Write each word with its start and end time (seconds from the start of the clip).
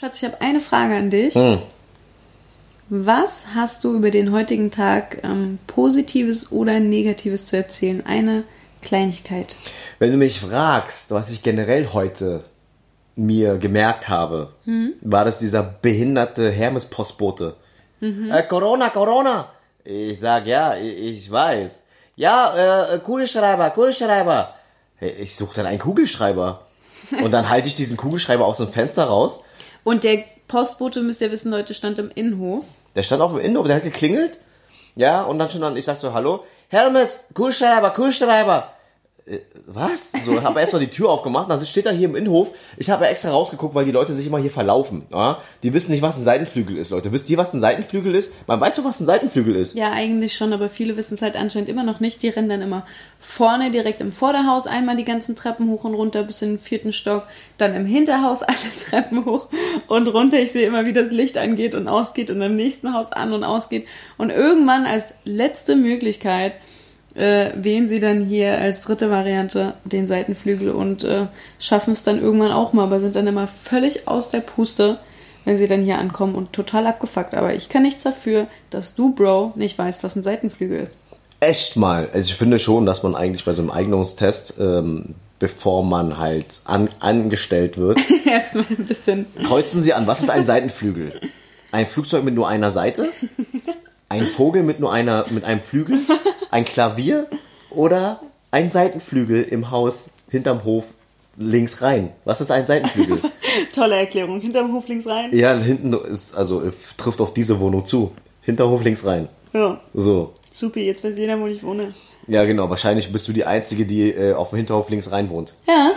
Schatz, 0.00 0.22
ich 0.22 0.24
habe 0.24 0.40
eine 0.40 0.60
Frage 0.62 0.96
an 0.96 1.10
dich. 1.10 1.34
Hm. 1.34 1.60
Was 2.88 3.48
hast 3.54 3.84
du 3.84 3.94
über 3.94 4.10
den 4.10 4.32
heutigen 4.32 4.70
Tag 4.70 5.18
ähm, 5.22 5.58
Positives 5.66 6.50
oder 6.50 6.80
Negatives 6.80 7.44
zu 7.44 7.58
erzählen? 7.58 8.06
Eine 8.06 8.44
Kleinigkeit. 8.80 9.56
Wenn 9.98 10.10
du 10.10 10.16
mich 10.16 10.40
fragst, 10.40 11.10
was 11.10 11.30
ich 11.30 11.42
generell 11.42 11.88
heute 11.92 12.44
mir 13.14 13.58
gemerkt 13.58 14.08
habe, 14.08 14.54
war 15.02 15.26
das 15.26 15.38
dieser 15.38 15.62
behinderte 15.62 16.50
Hermes-Postbote. 16.50 17.56
Äh, 18.00 18.42
Corona, 18.44 18.88
Corona. 18.88 19.50
Ich 19.84 20.18
sag, 20.18 20.46
ja, 20.46 20.76
ich, 20.76 20.98
ich 20.98 21.30
weiß. 21.30 21.82
Ja, 22.16 22.94
äh, 22.94 22.98
Kugelschreiber, 23.00 23.68
Kugelschreiber. 23.68 24.54
Hey, 24.96 25.10
Ich 25.20 25.36
suche 25.36 25.56
dann 25.56 25.66
einen 25.66 25.78
Kugelschreiber. 25.78 26.66
Und 27.22 27.32
dann 27.32 27.50
halte 27.50 27.68
ich 27.68 27.74
diesen 27.74 27.98
Kugelschreiber 27.98 28.46
aus 28.46 28.56
dem 28.56 28.68
Fenster 28.72 29.04
raus. 29.04 29.44
Und 29.90 30.04
der 30.04 30.22
Postbote, 30.46 31.02
müsst 31.02 31.20
ihr 31.20 31.32
wissen, 31.32 31.50
Leute, 31.50 31.74
stand 31.74 31.98
im 31.98 32.12
Innenhof. 32.14 32.64
Der 32.94 33.02
stand 33.02 33.22
auf 33.22 33.32
dem 33.32 33.40
Innenhof, 33.40 33.66
der 33.66 33.74
hat 33.74 33.82
geklingelt. 33.82 34.38
Ja, 34.94 35.24
und 35.24 35.40
dann 35.40 35.50
schon 35.50 35.62
dann, 35.62 35.76
ich 35.76 35.84
sag 35.84 35.96
so, 35.96 36.14
hallo, 36.14 36.44
Hermes, 36.68 37.18
Kugelschreiber, 37.34 37.90
Kugelschreiber. 37.90 38.72
Äh, 39.30 39.40
Was? 39.66 40.12
So, 40.24 40.42
habe 40.42 40.60
erstmal 40.60 40.80
die 40.80 40.90
Tür 40.90 41.10
aufgemacht, 41.10 41.50
dann 41.50 41.64
steht 41.64 41.86
er 41.86 41.92
hier 41.92 42.08
im 42.08 42.16
Innenhof. 42.16 42.50
Ich 42.76 42.90
habe 42.90 43.06
extra 43.06 43.30
rausgeguckt, 43.30 43.74
weil 43.74 43.84
die 43.84 43.92
Leute 43.92 44.12
sich 44.12 44.26
immer 44.26 44.38
hier 44.38 44.50
verlaufen. 44.50 45.02
Ja? 45.12 45.38
Die 45.62 45.72
wissen 45.72 45.92
nicht, 45.92 46.02
was 46.02 46.16
ein 46.16 46.24
Seitenflügel 46.24 46.76
ist, 46.76 46.90
Leute. 46.90 47.12
Wisst 47.12 47.30
ihr, 47.30 47.38
was 47.38 47.54
ein 47.54 47.60
Seitenflügel 47.60 48.14
ist? 48.14 48.32
Man 48.46 48.60
weiß 48.60 48.74
doch, 48.74 48.84
was 48.84 49.00
ein 49.00 49.06
Seitenflügel 49.06 49.54
ist. 49.54 49.76
Ja, 49.76 49.92
eigentlich 49.92 50.34
schon, 50.34 50.52
aber 50.52 50.68
viele 50.68 50.96
wissen 50.96 51.14
es 51.14 51.22
halt 51.22 51.36
anscheinend 51.36 51.68
immer 51.68 51.84
noch 51.84 52.00
nicht. 52.00 52.22
Die 52.22 52.28
rennen 52.28 52.48
dann 52.48 52.62
immer 52.62 52.84
vorne 53.20 53.70
direkt 53.70 54.00
im 54.00 54.10
Vorderhaus 54.10 54.66
einmal 54.66 54.96
die 54.96 55.04
ganzen 55.04 55.36
Treppen 55.36 55.70
hoch 55.70 55.84
und 55.84 55.94
runter 55.94 56.24
bis 56.24 56.42
in 56.42 56.50
den 56.50 56.58
vierten 56.58 56.92
Stock, 56.92 57.24
dann 57.58 57.74
im 57.74 57.86
Hinterhaus 57.86 58.42
alle 58.42 58.56
Treppen 58.88 59.24
hoch 59.24 59.48
und 59.86 60.08
runter. 60.08 60.38
Ich 60.40 60.52
sehe 60.52 60.66
immer, 60.66 60.86
wie 60.86 60.92
das 60.92 61.10
Licht 61.10 61.38
angeht 61.38 61.74
und 61.74 61.86
ausgeht 61.86 62.30
und 62.30 62.42
im 62.42 62.56
nächsten 62.56 62.92
Haus 62.92 63.12
an 63.12 63.32
und 63.32 63.44
ausgeht. 63.44 63.86
Und 64.18 64.30
irgendwann 64.30 64.86
als 64.86 65.14
letzte 65.24 65.76
Möglichkeit 65.76 66.54
äh, 67.14 67.50
wählen 67.54 67.88
sie 67.88 68.00
dann 68.00 68.20
hier 68.20 68.58
als 68.58 68.82
dritte 68.82 69.10
Variante 69.10 69.74
den 69.84 70.06
Seitenflügel 70.06 70.70
und 70.70 71.04
äh, 71.04 71.26
schaffen 71.58 71.92
es 71.92 72.02
dann 72.02 72.20
irgendwann 72.20 72.52
auch 72.52 72.72
mal, 72.72 72.84
aber 72.84 73.00
sind 73.00 73.16
dann 73.16 73.26
immer 73.26 73.46
völlig 73.46 74.06
aus 74.06 74.28
der 74.30 74.40
Puste, 74.40 74.98
wenn 75.44 75.58
sie 75.58 75.66
dann 75.66 75.82
hier 75.82 75.98
ankommen 75.98 76.34
und 76.34 76.52
total 76.52 76.86
abgefuckt. 76.86 77.34
Aber 77.34 77.54
ich 77.54 77.68
kann 77.68 77.82
nichts 77.82 78.04
dafür, 78.04 78.46
dass 78.70 78.94
du, 78.94 79.14
Bro, 79.14 79.52
nicht 79.56 79.78
weißt, 79.78 80.04
was 80.04 80.16
ein 80.16 80.22
Seitenflügel 80.22 80.80
ist. 80.80 80.96
Echt 81.40 81.76
mal. 81.76 82.10
Also 82.12 82.28
ich 82.28 82.34
finde 82.36 82.58
schon, 82.58 82.84
dass 82.84 83.02
man 83.02 83.14
eigentlich 83.14 83.44
bei 83.46 83.52
so 83.52 83.62
einem 83.62 83.70
Eignungstest, 83.70 84.54
ähm, 84.60 85.14
bevor 85.38 85.82
man 85.82 86.18
halt 86.18 86.60
an, 86.64 86.90
angestellt 87.00 87.78
wird, 87.78 87.98
Erstmal 88.26 88.66
ein 88.68 88.84
bisschen. 88.84 89.26
kreuzen 89.44 89.80
sie 89.80 89.94
an. 89.94 90.06
Was 90.06 90.20
ist 90.20 90.30
ein 90.30 90.44
Seitenflügel? 90.44 91.18
Ein 91.72 91.86
Flugzeug 91.86 92.24
mit 92.24 92.34
nur 92.34 92.48
einer 92.48 92.70
Seite? 92.72 93.08
Ein 94.10 94.26
Vogel 94.26 94.62
mit 94.64 94.80
nur 94.80 94.92
einer, 94.92 95.26
mit 95.30 95.44
einem 95.44 95.60
Flügel? 95.60 96.00
Ein 96.50 96.64
Klavier? 96.64 97.26
Oder 97.70 98.20
ein 98.50 98.70
Seitenflügel 98.70 99.42
im 99.44 99.70
Haus 99.70 100.06
hinterm 100.28 100.64
Hof 100.64 100.84
links 101.36 101.82
rein? 101.82 102.12
Was 102.24 102.40
ist 102.40 102.50
ein 102.50 102.66
Seitenflügel? 102.66 103.20
Tolle 103.72 103.96
Erklärung. 103.96 104.40
Hinterm 104.40 104.72
Hof 104.72 104.88
links 104.88 105.06
rein. 105.06 105.30
ja, 105.36 105.54
hinten 105.54 105.92
ist, 105.92 106.34
also 106.34 106.62
äh, 106.62 106.72
trifft 106.96 107.20
auf 107.20 107.32
diese 107.32 107.60
Wohnung 107.60 107.86
zu. 107.86 108.12
Hinterhof 108.42 108.82
links 108.82 109.04
rein. 109.04 109.28
Ja. 109.52 109.80
So. 109.94 110.32
Supi, 110.52 110.84
jetzt 110.84 111.04
weiß 111.04 111.16
jeder, 111.16 111.38
wo 111.40 111.46
ich 111.46 111.62
wohne. 111.62 111.94
Ja, 112.26 112.44
genau. 112.44 112.68
Wahrscheinlich 112.68 113.12
bist 113.12 113.28
du 113.28 113.32
die 113.32 113.44
Einzige, 113.44 113.86
die 113.86 114.10
äh, 114.10 114.34
auf 114.34 114.50
dem 114.50 114.56
Hinterhof 114.56 114.90
links 114.90 115.12
rein 115.12 115.30
wohnt. 115.30 115.54
Ja. 115.66 115.92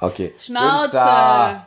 Okay. 0.00 0.32
Schnauze. 0.38 1.00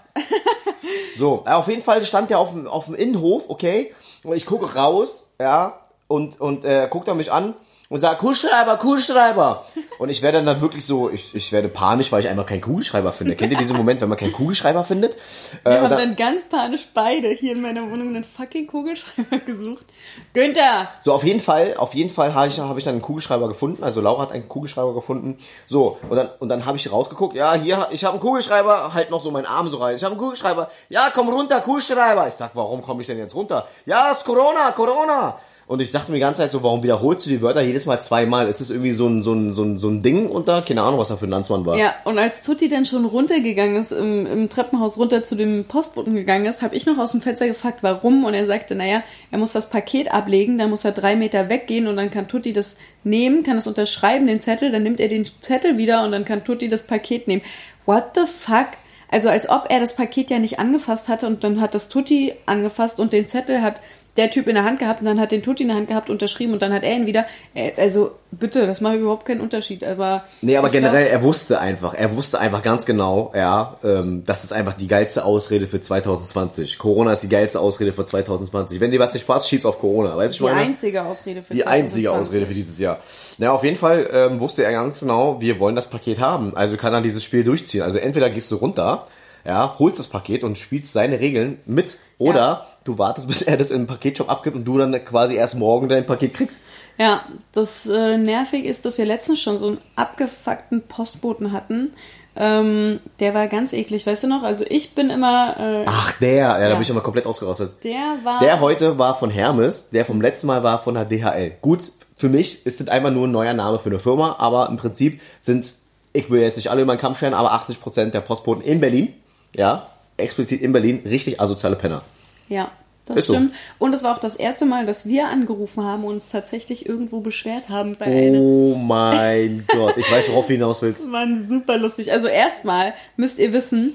So, 1.15 1.43
äh, 1.45 1.51
auf 1.51 1.67
jeden 1.67 1.81
Fall 1.81 2.03
stand 2.03 2.29
der 2.29 2.39
auf 2.39 2.51
dem, 2.51 2.67
auf 2.67 2.85
dem 2.85 2.95
Innenhof, 2.95 3.45
okay? 3.49 3.91
Und 4.23 4.35
ich 4.37 4.45
gucke 4.45 4.75
raus, 4.75 5.27
ja, 5.39 5.79
und, 6.07 6.39
und 6.39 6.63
äh, 6.63 6.87
guckt 6.89 7.07
er 7.07 7.15
mich 7.15 7.31
an 7.31 7.55
und 7.89 7.99
sagt, 8.01 8.19
Kugelschreiber, 8.19 8.77
Kugelschreiber. 8.77 9.65
Und 9.99 10.09
ich 10.09 10.21
werde 10.21 10.43
dann 10.43 10.59
wirklich 10.61 10.85
so, 10.85 11.09
ich, 11.09 11.33
ich 11.33 11.51
werde 11.51 11.69
panisch, 11.69 12.11
weil 12.11 12.19
ich 12.19 12.27
einfach 12.27 12.45
keinen 12.45 12.61
Kugelschreiber 12.61 13.13
finde. 13.13 13.35
Kennt 13.35 13.51
ihr 13.53 13.57
diesen 13.57 13.77
Moment, 13.77 14.01
wenn 14.01 14.09
man 14.09 14.17
keinen 14.17 14.33
Kugelschreiber 14.33 14.83
findet? 14.83 15.15
Wir 15.63 15.71
Äh, 15.71 15.75
haben 15.79 15.89
dann, 15.89 15.97
dann 15.99 16.15
ganz 16.15 16.43
panisch 16.43 16.87
beide 16.93 17.29
hier 17.29 17.53
in 17.53 17.61
meiner 17.61 17.83
Wohnung 17.83 18.09
einen 18.09 18.23
fucking 18.23 18.67
Kugelschreiber 18.67 19.37
gesucht. 19.45 19.85
Günther! 20.33 20.89
so, 21.01 21.13
auf 21.13 21.23
jeden 21.23 21.39
Fall, 21.39 21.75
auf 21.77 21.93
jeden 21.93 22.09
Fall 22.09 22.33
habe 22.33 22.47
ich, 22.47 22.59
hab 22.59 22.77
ich 22.77 22.83
dann 22.83 22.95
einen 22.95 23.01
Kugelschreiber 23.01 23.47
gefunden. 23.47 23.83
Also 23.83 24.01
Laura 24.01 24.23
hat 24.23 24.31
einen 24.31 24.47
Kugelschreiber 24.49 24.93
gefunden. 24.93 25.37
So, 25.65 25.97
und 26.09 26.15
dann, 26.17 26.29
und 26.39 26.49
dann 26.49 26.65
habe 26.65 26.77
ich 26.77 26.91
rausgeguckt, 26.91 27.35
ja, 27.35 27.53
hier, 27.53 27.87
ich 27.91 28.03
habe 28.03 28.13
einen 28.13 28.21
Kugelschreiber, 28.21 28.93
halt 28.93 29.09
noch 29.11 29.21
so 29.21 29.31
meinen 29.31 29.45
Arm 29.45 29.69
so 29.69 29.77
rein. 29.77 29.95
Ich 29.95 30.03
habe 30.03 30.11
einen 30.13 30.19
Kugelschreiber. 30.21 30.69
Ja, 30.89 31.09
komm 31.13 31.29
runter, 31.29 31.61
Kugelschreiber. 31.61 32.27
Ich 32.27 32.33
sag, 32.33 32.51
warum 32.53 32.81
komme 32.81 33.01
ich 33.01 33.07
denn 33.07 33.17
jetzt 33.17 33.33
runter? 33.35 33.67
Ja, 33.85 34.11
es 34.11 34.17
ist 34.19 34.25
Corona, 34.25 34.71
Corona. 34.71 35.39
Und 35.67 35.81
ich 35.81 35.91
dachte 35.91 36.11
mir 36.11 36.15
die 36.15 36.21
ganze 36.21 36.41
Zeit 36.41 36.51
so, 36.51 36.63
warum 36.63 36.81
wiederholst 36.81 37.25
du 37.25 37.29
die 37.29 37.41
Wörter 37.41 37.61
jedes 37.61 37.85
Mal 37.85 37.99
zweimal? 37.99 38.47
Ist 38.47 38.61
es 38.61 38.69
irgendwie 38.69 38.93
so 38.93 39.05
ein, 39.07 39.21
so 39.21 39.33
ein, 39.33 39.51
so 39.51 39.63
ein, 39.63 39.77
so 39.77 39.89
ein 39.89 40.01
Ding 40.01 40.29
unter? 40.29 40.61
Keine 40.61 40.81
Ahnung, 40.81 40.97
was 40.97 41.09
da 41.09 41.17
für 41.17 41.27
ein 41.27 41.29
Landsmann 41.29 41.65
war. 41.65 41.77
Ja, 41.77 41.93
und 42.05 42.17
als 42.17 42.41
Tutti 42.41 42.69
dann 42.69 42.85
schon 42.85 43.03
runtergegangen 43.03 43.75
ist, 43.75 43.91
im, 43.91 44.25
im 44.25 44.47
Treppenhaus 44.47 44.97
runter 44.97 45.25
zu 45.25 45.35
dem 45.35 45.65
Postboten 45.65 46.15
gegangen 46.15 46.45
ist, 46.45 46.61
habe 46.61 46.73
ich 46.73 46.85
noch 46.85 46.97
aus 46.97 47.11
dem 47.11 47.21
Fenster 47.21 47.47
gefragt, 47.47 47.79
warum. 47.81 48.23
Und 48.23 48.33
er 48.33 48.45
sagte, 48.45 48.75
naja, 48.75 49.03
er 49.29 49.39
muss 49.39 49.51
das 49.51 49.69
Paket 49.69 50.13
ablegen, 50.13 50.57
dann 50.57 50.69
muss 50.69 50.85
er 50.85 50.93
drei 50.93 51.17
Meter 51.17 51.49
weggehen 51.49 51.87
und 51.87 51.97
dann 51.97 52.11
kann 52.11 52.29
Tutti 52.29 52.53
das 52.53 52.77
nehmen, 53.03 53.43
kann 53.43 53.57
es 53.57 53.67
unterschreiben, 53.67 54.25
den 54.25 54.39
Zettel, 54.39 54.71
dann 54.71 54.83
nimmt 54.83 55.01
er 55.01 55.09
den 55.09 55.25
Zettel 55.41 55.77
wieder 55.77 56.05
und 56.05 56.13
dann 56.13 56.23
kann 56.23 56.45
Tutti 56.45 56.69
das 56.69 56.85
Paket 56.85 57.27
nehmen. 57.27 57.41
What 57.85 58.11
the 58.15 58.25
fuck? 58.25 58.67
Also 59.09 59.29
als 59.29 59.49
ob 59.49 59.65
er 59.69 59.79
das 59.79 59.95
Paket 59.95 60.29
ja 60.29 60.39
nicht 60.39 60.59
angefasst 60.59 61.07
hatte 61.07 61.27
und 61.27 61.43
dann 61.43 61.61
hat 61.61 61.73
das 61.73 61.89
Tutti 61.89 62.33
angefasst 62.45 62.99
und 62.99 63.13
den 63.13 63.27
Zettel 63.27 63.61
hat 63.61 63.81
der 64.17 64.29
Typ 64.31 64.47
in 64.47 64.55
der 64.55 64.63
Hand 64.63 64.79
gehabt 64.79 64.99
und 65.01 65.05
dann 65.05 65.19
hat 65.19 65.31
den 65.31 65.43
Tutti 65.43 65.63
in 65.63 65.69
der 65.69 65.77
Hand 65.77 65.87
gehabt, 65.89 66.09
unterschrieben 66.09 66.53
und 66.53 66.61
dann 66.61 66.73
hat 66.73 66.83
er 66.83 66.93
ihn 66.95 67.05
wieder. 67.05 67.25
Äh, 67.53 67.71
Also 67.77 68.11
bitte, 68.31 68.65
das 68.67 68.81
macht 68.81 68.95
überhaupt 68.95 69.25
keinen 69.25 69.41
Unterschied. 69.41 69.83
Aber 69.83 70.23
Nee, 70.41 70.57
aber 70.57 70.67
ich 70.67 70.71
glaub- 70.73 70.83
generell, 70.83 71.07
er 71.07 71.23
wusste 71.23 71.59
einfach, 71.59 71.93
er 71.93 72.15
wusste 72.15 72.39
einfach 72.39 72.61
ganz 72.61 72.85
genau, 72.85 73.31
ja, 73.35 73.77
ähm, 73.83 74.23
das 74.25 74.43
ist 74.43 74.51
einfach 74.53 74.73
die 74.73 74.87
geilste 74.87 75.23
Ausrede 75.23 75.67
für 75.67 75.79
2020. 75.79 76.77
Corona 76.77 77.13
ist 77.13 77.23
die 77.23 77.29
geilste 77.29 77.59
Ausrede 77.59 77.93
für 77.93 78.05
2020. 78.05 78.79
Wenn 78.79 78.91
dir 78.91 78.99
was 78.99 79.13
nicht 79.13 79.27
passt, 79.27 79.47
schieb's 79.49 79.65
auf 79.65 79.79
Corona. 79.79 80.17
Weißt 80.17 80.39
du, 80.39 80.43
Die 80.45 80.49
ich 80.49 80.55
meine? 80.55 80.67
einzige 80.67 81.03
Ausrede 81.03 81.43
für 81.43 81.53
Die 81.53 81.65
einzige 81.67 82.07
2020. 82.07 82.09
Ausrede 82.09 82.47
für 82.47 82.53
dieses 82.53 82.79
Jahr. 82.79 82.99
Na, 83.37 83.51
auf 83.51 83.63
jeden 83.63 83.77
Fall 83.77 84.09
ähm, 84.11 84.39
wusste 84.39 84.63
er 84.63 84.71
ganz 84.71 84.99
genau, 84.99 85.39
wir 85.39 85.59
wollen 85.59 85.75
das 85.75 85.87
Paket 85.89 86.19
haben. 86.19 86.55
Also 86.55 86.75
kann 86.77 86.93
er 86.93 87.01
dieses 87.01 87.23
Spiel 87.23 87.43
durchziehen. 87.43 87.81
Also 87.83 87.97
entweder 87.99 88.29
gehst 88.29 88.51
du 88.51 88.55
runter, 88.55 89.07
ja, 89.45 89.75
holst 89.79 89.99
das 89.99 90.07
Paket 90.07 90.43
und 90.43 90.57
spielst 90.57 90.91
seine 90.91 91.19
Regeln 91.19 91.59
mit, 91.65 91.97
oder 92.17 92.35
Ja. 92.39 92.67
Du 92.87 92.97
wartest, 92.97 93.27
bis 93.27 93.41
er 93.41 93.57
das 93.57 93.71
im 93.71 93.87
Paketshop 93.87 94.29
abgibt 94.29 94.55
und 94.55 94.65
du 94.65 94.77
dann 94.77 94.93
quasi 95.05 95.35
erst 95.35 95.55
morgen 95.55 95.89
dein 95.89 96.05
Paket 96.05 96.33
kriegst. 96.33 96.61
Ja, 96.97 97.25
das 97.51 97.87
äh, 97.87 98.17
nervig 98.17 98.65
ist, 98.65 98.85
dass 98.85 98.97
wir 98.97 99.05
letztens 99.05 99.39
schon 99.41 99.59
so 99.59 99.67
einen 99.67 99.77
abgefuckten 99.95 100.81
Postboten 100.87 101.51
hatten. 101.51 101.91
Ähm, 102.39 102.99
der 103.19 103.33
war 103.33 103.47
ganz 103.47 103.73
eklig, 103.73 104.05
weißt 104.05 104.23
du 104.23 104.27
noch? 104.27 104.43
Also 104.43 104.63
ich 104.69 104.93
bin 104.93 105.09
immer, 105.09 105.55
äh, 105.59 105.85
Ach, 105.87 106.11
der, 106.19 106.33
ja, 106.35 106.53
da 106.59 106.67
Ja. 106.69 106.73
bin 106.73 106.81
ich 106.83 106.89
immer 106.89 107.01
komplett 107.01 107.25
ausgerastet. 107.25 107.83
der 107.83 108.15
war. 108.23 108.39
Der 108.39 108.59
heute 108.59 108.97
war 108.99 109.15
von 109.17 109.29
Hermes, 109.31 109.89
der 109.89 110.05
vom 110.05 110.21
letzten 110.21 110.47
Mal 110.47 110.61
war 110.63 110.79
von 110.83 110.93
der 110.93 111.05
DHL. 111.05 111.53
Gut, 111.61 111.91
für 112.15 112.29
mich 112.29 112.65
ist 112.65 112.79
das 112.79 112.87
einfach 112.89 113.11
nur 113.11 113.27
ein 113.27 113.31
neuer 113.31 113.53
Name 113.53 113.79
für 113.79 113.89
eine 113.89 113.99
Firma, 113.99 114.35
aber 114.39 114.69
im 114.69 114.77
Prinzip 114.77 115.19
sind, 115.41 115.73
ich 116.13 116.29
will 116.29 116.41
jetzt 116.41 116.57
nicht 116.57 116.69
alle 116.69 116.81
über 116.83 116.95
den 116.95 116.99
Kamm 117.01 117.15
scheren, 117.15 117.33
aber 117.33 117.53
80% 117.53 118.11
der 118.11 118.21
Postboten 118.21 118.63
in 118.63 118.79
Berlin, 118.79 119.13
ja, 119.55 119.87
explizit 120.17 120.61
in 120.61 120.73
Berlin, 120.73 121.01
richtig 121.05 121.39
asoziale 121.41 121.75
Penner. 121.75 122.01
Ja, 122.49 122.71
das 123.05 123.17
Ist 123.17 123.27
so. 123.27 123.33
stimmt. 123.33 123.53
Und 123.79 123.93
es 123.93 124.03
war 124.03 124.15
auch 124.15 124.19
das 124.19 124.35
erste 124.35 124.65
Mal, 124.65 124.85
dass 124.85 125.05
wir 125.05 125.27
angerufen 125.27 125.83
haben 125.83 126.03
und 126.03 126.15
uns 126.15 126.29
tatsächlich 126.29 126.85
irgendwo 126.85 127.19
beschwert 127.21 127.69
haben 127.69 127.95
bei. 127.97 128.31
Oh 128.33 128.75
mein 128.75 129.65
Gott, 129.73 129.95
ich 129.97 130.11
weiß, 130.11 130.29
worauf 130.29 130.47
du 130.47 130.53
hinaus 130.53 130.81
willst. 130.81 131.03
Das 131.05 131.11
war 131.11 131.25
super 131.47 131.77
lustig. 131.77 132.11
Also 132.11 132.27
erstmal 132.27 132.93
müsst 133.15 133.39
ihr 133.39 133.53
wissen, 133.53 133.93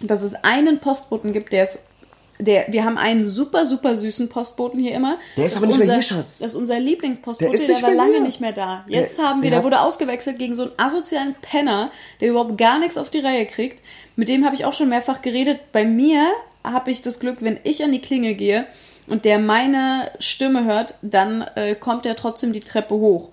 dass 0.00 0.20
es 0.22 0.34
einen 0.44 0.80
Postboten 0.80 1.32
gibt, 1.32 1.52
der 1.52 1.64
ist. 1.64 1.78
Der, 2.40 2.64
wir 2.70 2.84
haben 2.84 2.98
einen 2.98 3.24
super, 3.24 3.64
super 3.66 3.94
süßen 3.94 4.28
Postboten 4.28 4.80
hier 4.80 4.92
immer. 4.94 5.18
Der 5.36 5.46
ist 5.46 5.54
Das 5.54 5.62
aber 5.62 5.68
nicht 5.68 5.78
mehr 5.78 5.84
unser, 5.86 5.94
hier, 5.94 6.02
Schatz. 6.02 6.38
Das 6.38 6.48
ist 6.52 6.56
unser 6.56 6.80
Lieblingspostbote, 6.80 7.56
Der 7.56 7.66
der, 7.68 7.82
war 7.82 7.90
mehr 7.90 7.96
lange 7.98 8.12
hier. 8.14 8.20
nicht 8.22 8.40
mehr 8.40 8.50
da. 8.52 8.84
Jetzt 8.88 9.18
Der- 9.18 9.26
haben 9.26 9.42
wir, 9.42 9.50
der 9.50 9.60
der 9.60 9.64
wurde 9.64 9.80
ausgewechselt 9.80 10.38
gegen 10.40 10.56
so 10.56 10.64
einen 10.64 10.72
asozialen 10.76 11.36
Penner, 11.40 11.92
der 12.20 12.30
überhaupt 12.30 12.58
gar 12.58 12.80
nichts 12.80 12.98
auf 12.98 13.10
die 13.10 13.20
Reihe 13.20 13.46
kriegt. 13.46 13.80
Mit 14.16 14.28
dem 14.28 14.44
habe 14.44 14.56
ich 14.56 14.64
auch 14.64 14.72
schon 14.72 14.88
mehrfach 14.88 15.22
geredet. 15.22 15.60
Bei 15.70 15.84
mir 15.84 16.26
habe 16.64 16.90
ich 16.90 17.02
das 17.02 17.18
Glück, 17.18 17.38
wenn 17.40 17.58
ich 17.64 17.82
an 17.82 17.92
die 17.92 18.00
Klinge 18.00 18.34
gehe 18.34 18.66
und 19.06 19.24
der 19.24 19.38
meine 19.38 20.10
Stimme 20.18 20.64
hört, 20.64 20.94
dann 21.02 21.42
äh, 21.54 21.74
kommt 21.74 22.06
er 22.06 22.16
trotzdem 22.16 22.52
die 22.52 22.60
Treppe 22.60 22.94
hoch. 22.94 23.30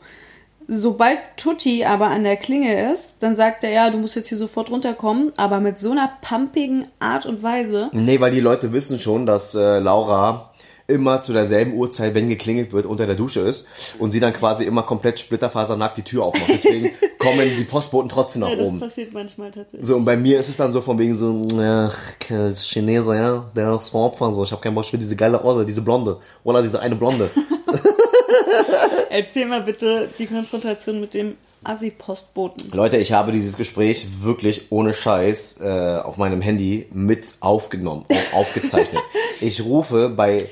Sobald 0.72 1.18
Tutti 1.36 1.84
aber 1.84 2.08
an 2.08 2.24
der 2.24 2.38
Klinge 2.38 2.92
ist, 2.94 3.24
dann 3.24 3.36
sagt 3.36 3.64
er, 3.64 3.72
ja, 3.72 3.90
du 3.90 3.98
musst 3.98 4.16
jetzt 4.16 4.30
hier 4.30 4.38
sofort 4.38 4.70
runterkommen, 4.70 5.34
aber 5.36 5.60
mit 5.60 5.80
so 5.80 5.90
einer 5.92 6.12
pumpigen 6.22 6.86
Art 7.00 7.26
und 7.26 7.42
Weise. 7.42 7.90
Nee, 7.92 8.20
weil 8.20 8.30
die 8.30 8.40
Leute 8.40 8.72
wissen 8.72 9.00
schon, 9.00 9.26
dass 9.26 9.56
äh, 9.56 9.80
Laura 9.80 10.49
immer 10.90 11.22
zu 11.22 11.34
derselben 11.34 11.74
Uhrzeit, 11.74 12.16
wenn 12.16 12.30
geklingelt 12.30 12.74
wird, 12.74 12.86
unter 12.86 13.06
der 13.06 13.16
Dusche 13.16 13.42
ist 13.42 13.68
und 14.00 14.12
sie 14.12 14.20
dann 14.20 14.34
quasi 14.34 14.66
immer 14.66 14.84
komplett 14.84 15.20
splitterfasernackt 15.20 15.98
die 15.98 16.04
Tür 16.04 16.24
aufmacht. 16.26 16.50
Deswegen 16.50 16.92
kommen 17.20 17.56
die 17.58 17.64
Postboten 17.64 18.10
trotzdem 18.10 18.42
nach 18.42 18.50
Ja, 18.50 18.56
das 18.56 18.70
oben. 18.70 18.80
passiert 18.80 19.14
manchmal 19.14 19.52
tatsächlich. 19.52 19.88
So, 19.88 19.96
und 19.96 20.06
bei 20.06 20.18
mir 20.18 20.40
ist 20.40 20.50
es 20.50 20.58
dann 20.58 20.72
so 20.72 20.82
von 20.82 20.98
wegen 21.00 21.16
so, 21.16 21.42
ach, 21.62 21.98
das 22.28 22.66
Chinese, 22.66 23.16
ja, 23.16 23.46
der 23.56 23.76
ist 23.76 23.90
vom 23.90 24.02
Opfer, 24.02 24.34
so, 24.34 24.44
ich 24.44 24.52
habe 24.52 24.62
keinen 24.62 24.76
Bock, 24.76 24.92
will 24.92 25.00
diese 25.00 25.16
geile 25.16 25.44
Olle, 25.44 25.66
diese 25.66 25.82
Blonde, 25.82 26.18
oder 26.44 26.62
diese 26.62 26.80
eine 26.80 26.96
Blonde. 26.96 27.30
Erzähl 29.10 29.46
mal 29.46 29.62
bitte 29.62 30.10
die 30.18 30.28
Konfrontation 30.28 31.00
mit 31.00 31.14
dem 31.14 31.36
Assi-Postboten. 31.64 32.72
Leute, 32.72 32.98
ich 32.98 33.12
habe 33.12 33.32
dieses 33.32 33.58
Gespräch 33.58 34.08
wirklich 34.22 34.68
ohne 34.70 34.94
Scheiß 34.94 35.60
äh, 35.62 36.00
auf 36.04 36.18
meinem 36.18 36.42
Handy 36.42 36.88
mit 36.94 37.26
aufgenommen, 37.42 38.06
aufgezeichnet. 38.32 39.02
ich 39.42 39.64
rufe 39.64 40.10
bei, 40.10 40.48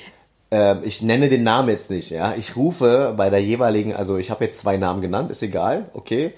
äh, 0.52 0.76
ich 0.84 1.02
nenne 1.02 1.30
den 1.30 1.44
Namen 1.44 1.70
jetzt 1.70 1.90
nicht, 1.90 2.10
ja, 2.12 2.34
ich 2.38 2.56
rufe 2.56 3.14
bei 3.16 3.30
der 3.30 3.42
jeweiligen, 3.42 3.94
also 3.94 4.18
ich 4.18 4.32
habe 4.32 4.46
jetzt 4.46 4.60
zwei 4.60 4.78
Namen 4.78 5.02
genannt, 5.02 5.32
ist 5.32 5.44
egal, 5.44 5.90
okay. 5.94 6.34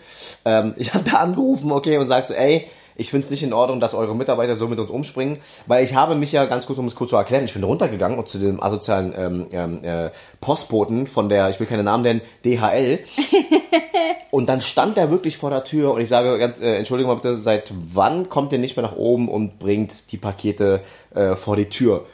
Ähm, 0.46 0.74
ich 0.78 0.94
habe 0.94 1.10
da 1.10 1.18
angerufen, 1.18 1.72
okay, 1.72 1.98
und 1.98 2.08
sagt 2.08 2.30
so, 2.30 2.34
ey, 2.34 2.68
ich 2.96 3.12
finde 3.12 3.24
es 3.24 3.32
nicht 3.32 3.44
in 3.44 3.54
Ordnung, 3.54 3.80
dass 3.80 3.94
eure 3.94 4.14
Mitarbeiter 4.14 4.58
so 4.58 4.68
mit 4.68 4.78
uns 4.78 4.92
umspringen, 4.92 5.38
weil 5.68 5.86
ich 5.86 5.96
habe 5.96 6.16
mich 6.16 6.34
ja 6.34 6.44
ganz 6.46 6.66
kurz, 6.66 6.80
um 6.80 6.86
es 6.86 6.96
kurz 6.96 7.12
zu 7.12 7.16
erklären, 7.16 7.46
ich 7.46 7.54
bin 7.54 7.64
runtergegangen 7.64 8.20
und 8.20 8.28
zu 8.28 8.40
dem 8.40 8.62
asozialen 8.62 9.14
ähm, 9.16 9.48
ähm, 9.52 9.84
äh, 9.86 10.10
Postboten 10.42 11.08
von 11.08 11.30
der, 11.30 11.50
ich 11.50 11.60
will 11.62 11.68
keine 11.68 11.84
Namen 11.84 12.04
nennen, 12.04 12.22
DHL. 12.44 13.00
Und 14.32 14.48
dann 14.48 14.62
stand 14.62 14.98
er 14.98 15.10
wirklich 15.10 15.38
vor 15.38 15.50
der 15.50 15.64
Tür 15.64 15.92
und 15.92 16.02
ich 16.02 16.10
sage 16.10 16.38
ganz, 16.38 16.60
äh, 16.60 16.76
Entschuldigung 16.76 17.12
mal 17.12 17.16
bitte, 17.16 17.36
seit 17.36 17.74
wann 17.74 18.30
kommt 18.30 18.54
ihr 18.54 18.60
nicht 18.60 18.78
mehr 18.78 18.86
nach 18.86 18.96
oben 18.96 19.28
und 19.28 19.58
bringt 19.58 20.12
die 20.12 20.18
Pakete 20.18 20.82
äh, 21.16 21.36
vor 21.36 21.56
die 21.56 21.66
Tür? 21.66 22.06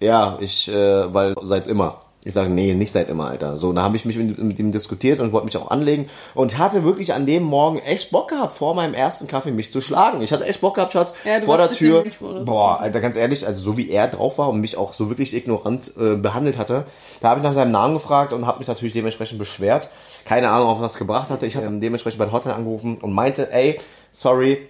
Ja, 0.00 0.38
ich, 0.40 0.68
äh, 0.68 1.14
weil 1.14 1.34
seit 1.42 1.66
immer. 1.66 2.02
Ich 2.24 2.34
sage, 2.34 2.50
nee, 2.50 2.74
nicht 2.74 2.92
seit 2.92 3.08
immer, 3.08 3.28
Alter. 3.28 3.56
So, 3.56 3.72
da 3.72 3.82
habe 3.82 3.94
ich 3.94 4.04
mich 4.04 4.16
mit, 4.16 4.36
mit 4.36 4.58
ihm 4.58 4.72
diskutiert 4.72 5.20
und 5.20 5.30
wollte 5.30 5.44
mich 5.44 5.56
auch 5.56 5.70
anlegen 5.70 6.08
und 6.34 6.58
hatte 6.58 6.82
wirklich 6.82 7.14
an 7.14 7.24
dem 7.24 7.44
Morgen 7.44 7.78
echt 7.78 8.10
Bock 8.10 8.30
gehabt, 8.30 8.56
vor 8.56 8.74
meinem 8.74 8.94
ersten 8.94 9.28
Kaffee 9.28 9.52
mich 9.52 9.70
zu 9.70 9.80
schlagen. 9.80 10.20
Ich 10.22 10.32
hatte 10.32 10.44
echt 10.44 10.60
Bock 10.60 10.74
gehabt, 10.74 10.92
Schatz, 10.92 11.14
Ja, 11.24 11.40
vor 11.42 11.56
der 11.56 11.70
Tür. 11.70 12.04
Boah, 12.44 12.80
Alter, 12.80 12.98
ganz 12.98 13.16
ehrlich, 13.16 13.46
also 13.46 13.62
so 13.62 13.78
wie 13.78 13.90
er 13.90 14.08
drauf 14.08 14.38
war 14.38 14.48
und 14.48 14.60
mich 14.60 14.76
auch 14.76 14.92
so 14.92 15.08
wirklich 15.08 15.34
ignorant 15.36 15.92
äh, 16.00 16.16
behandelt 16.16 16.58
hatte, 16.58 16.86
da 17.20 17.28
habe 17.28 17.38
ich 17.38 17.44
nach 17.44 17.54
seinem 17.54 17.70
Namen 17.70 17.94
gefragt 17.94 18.32
und 18.32 18.44
habe 18.44 18.58
mich 18.58 18.66
natürlich 18.66 18.92
dementsprechend 18.92 19.38
beschwert. 19.38 19.90
Keine 20.24 20.50
Ahnung, 20.50 20.70
ob 20.70 20.82
das 20.82 20.98
gebracht 20.98 21.30
hatte. 21.30 21.46
Ich 21.46 21.54
habe 21.54 21.70
dementsprechend 21.78 22.18
bei 22.18 22.24
der 22.24 22.32
Hotline 22.34 22.56
angerufen 22.56 22.98
und 23.00 23.12
meinte, 23.12 23.52
ey, 23.52 23.78
sorry, 24.10 24.68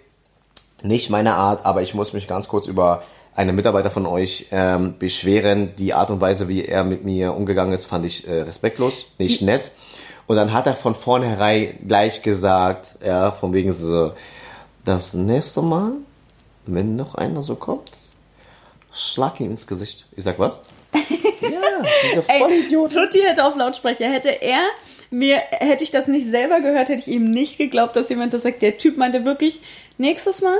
nicht 0.82 1.08
meine 1.08 1.37
Art, 1.37 1.64
aber 1.64 1.81
ich 1.81 1.94
muss 1.94 2.12
mich 2.12 2.28
ganz 2.28 2.49
kurz 2.49 2.67
über 2.67 3.02
einen 3.37 3.55
Mitarbeiter 3.55 3.91
von 3.91 4.06
euch 4.06 4.47
ähm, 4.50 4.94
beschweren. 4.99 5.77
Die 5.77 5.93
Art 5.93 6.11
und 6.11 6.21
Weise, 6.21 6.49
wie 6.49 6.65
er 6.65 6.85
mit 6.85 7.05
mir 7.05 7.35
umgegangen 7.35 7.75
ist, 7.75 7.87
fand 7.87 8.06
ich 8.06 8.27
äh, 8.27 8.41
respektlos, 8.41 9.05
nicht 9.19 9.43
nett. 9.43 9.71
Und 10.27 10.37
dann 10.37 10.53
hat 10.53 10.67
er 10.67 10.75
von 10.75 10.94
vornherein 10.94 11.79
gleich 11.87 12.23
gesagt, 12.23 12.97
ja, 13.05 13.31
von 13.31 13.53
wegen 13.53 13.73
so, 13.73 14.12
das 14.85 15.15
nächste 15.15 15.62
Mal, 15.62 15.93
wenn 16.65 16.97
noch 16.97 17.15
einer 17.15 17.43
so 17.43 17.55
kommt, 17.56 17.91
schlag 18.93 19.38
ihm 19.41 19.50
ins 19.50 19.67
Gesicht. 19.67 20.06
Ich 20.17 20.25
sag, 20.25 20.38
was? 20.38 20.62
ja, 20.94 21.50
diese 22.11 22.29
Ey, 22.29 22.41
Vollidiot. 22.41 22.93
Tutti 22.93 23.21
hätte 23.21 23.44
auf 23.44 23.55
Lautsprecher. 23.55 24.11
Hätte 24.11 24.31
er 24.31 24.62
mir, 25.11 25.37
hätte 25.50 25.85
ich 25.85 25.91
das 25.91 26.06
nicht 26.09 26.29
selber 26.29 26.61
gehört, 26.61 26.88
hätte 26.88 27.03
ich 27.03 27.09
ihm 27.09 27.31
nicht 27.31 27.59
geglaubt, 27.59 27.97
dass 27.97 28.09
jemand 28.09 28.33
das 28.33 28.43
sagt. 28.43 28.62
Der 28.62 28.79
Typ 28.79 28.97
meinte 28.97 29.25
wirklich, 29.25 29.61
nächstes 29.99 30.41
Mal 30.41 30.59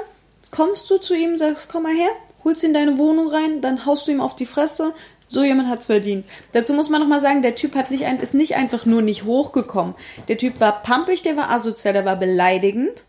kommst 0.51 0.91
du 0.91 0.99
zu 0.99 1.15
ihm, 1.15 1.39
sagst, 1.39 1.69
komm 1.69 1.85
mal 1.85 1.95
her, 1.95 2.11
holst 2.47 2.63
ihn 2.63 2.69
in 2.69 2.75
deine 2.75 2.99
Wohnung 2.99 3.29
rein, 3.29 3.61
dann 3.61 3.85
haust 3.85 4.07
du 4.07 4.13
ihm 4.13 4.21
auf 4.21 4.35
die 4.37 4.47
Fresse. 4.47 4.95
So 5.27 5.43
jemand 5.43 5.69
hat's 5.69 5.87
verdient. 5.87 6.25
Dazu 6.53 6.73
muss 6.73 6.89
man 6.89 7.01
nochmal 7.01 7.21
sagen, 7.21 7.43
der 7.43 7.57
Typ 7.57 7.75
hat 7.75 7.91
nicht 7.91 8.05
ein, 8.05 8.21
ist 8.21 8.33
nicht 8.33 8.55
einfach 8.55 8.87
nur 8.87 9.03
nicht 9.03 9.25
hochgekommen. 9.25 9.95
Der 10.29 10.39
Typ 10.39 10.61
war 10.61 10.83
pampig, 10.83 11.23
der 11.23 11.37
war 11.37 11.51
asozial, 11.51 11.93
der 11.95 12.05
war 12.05 12.15
beleidigend. 12.17 13.03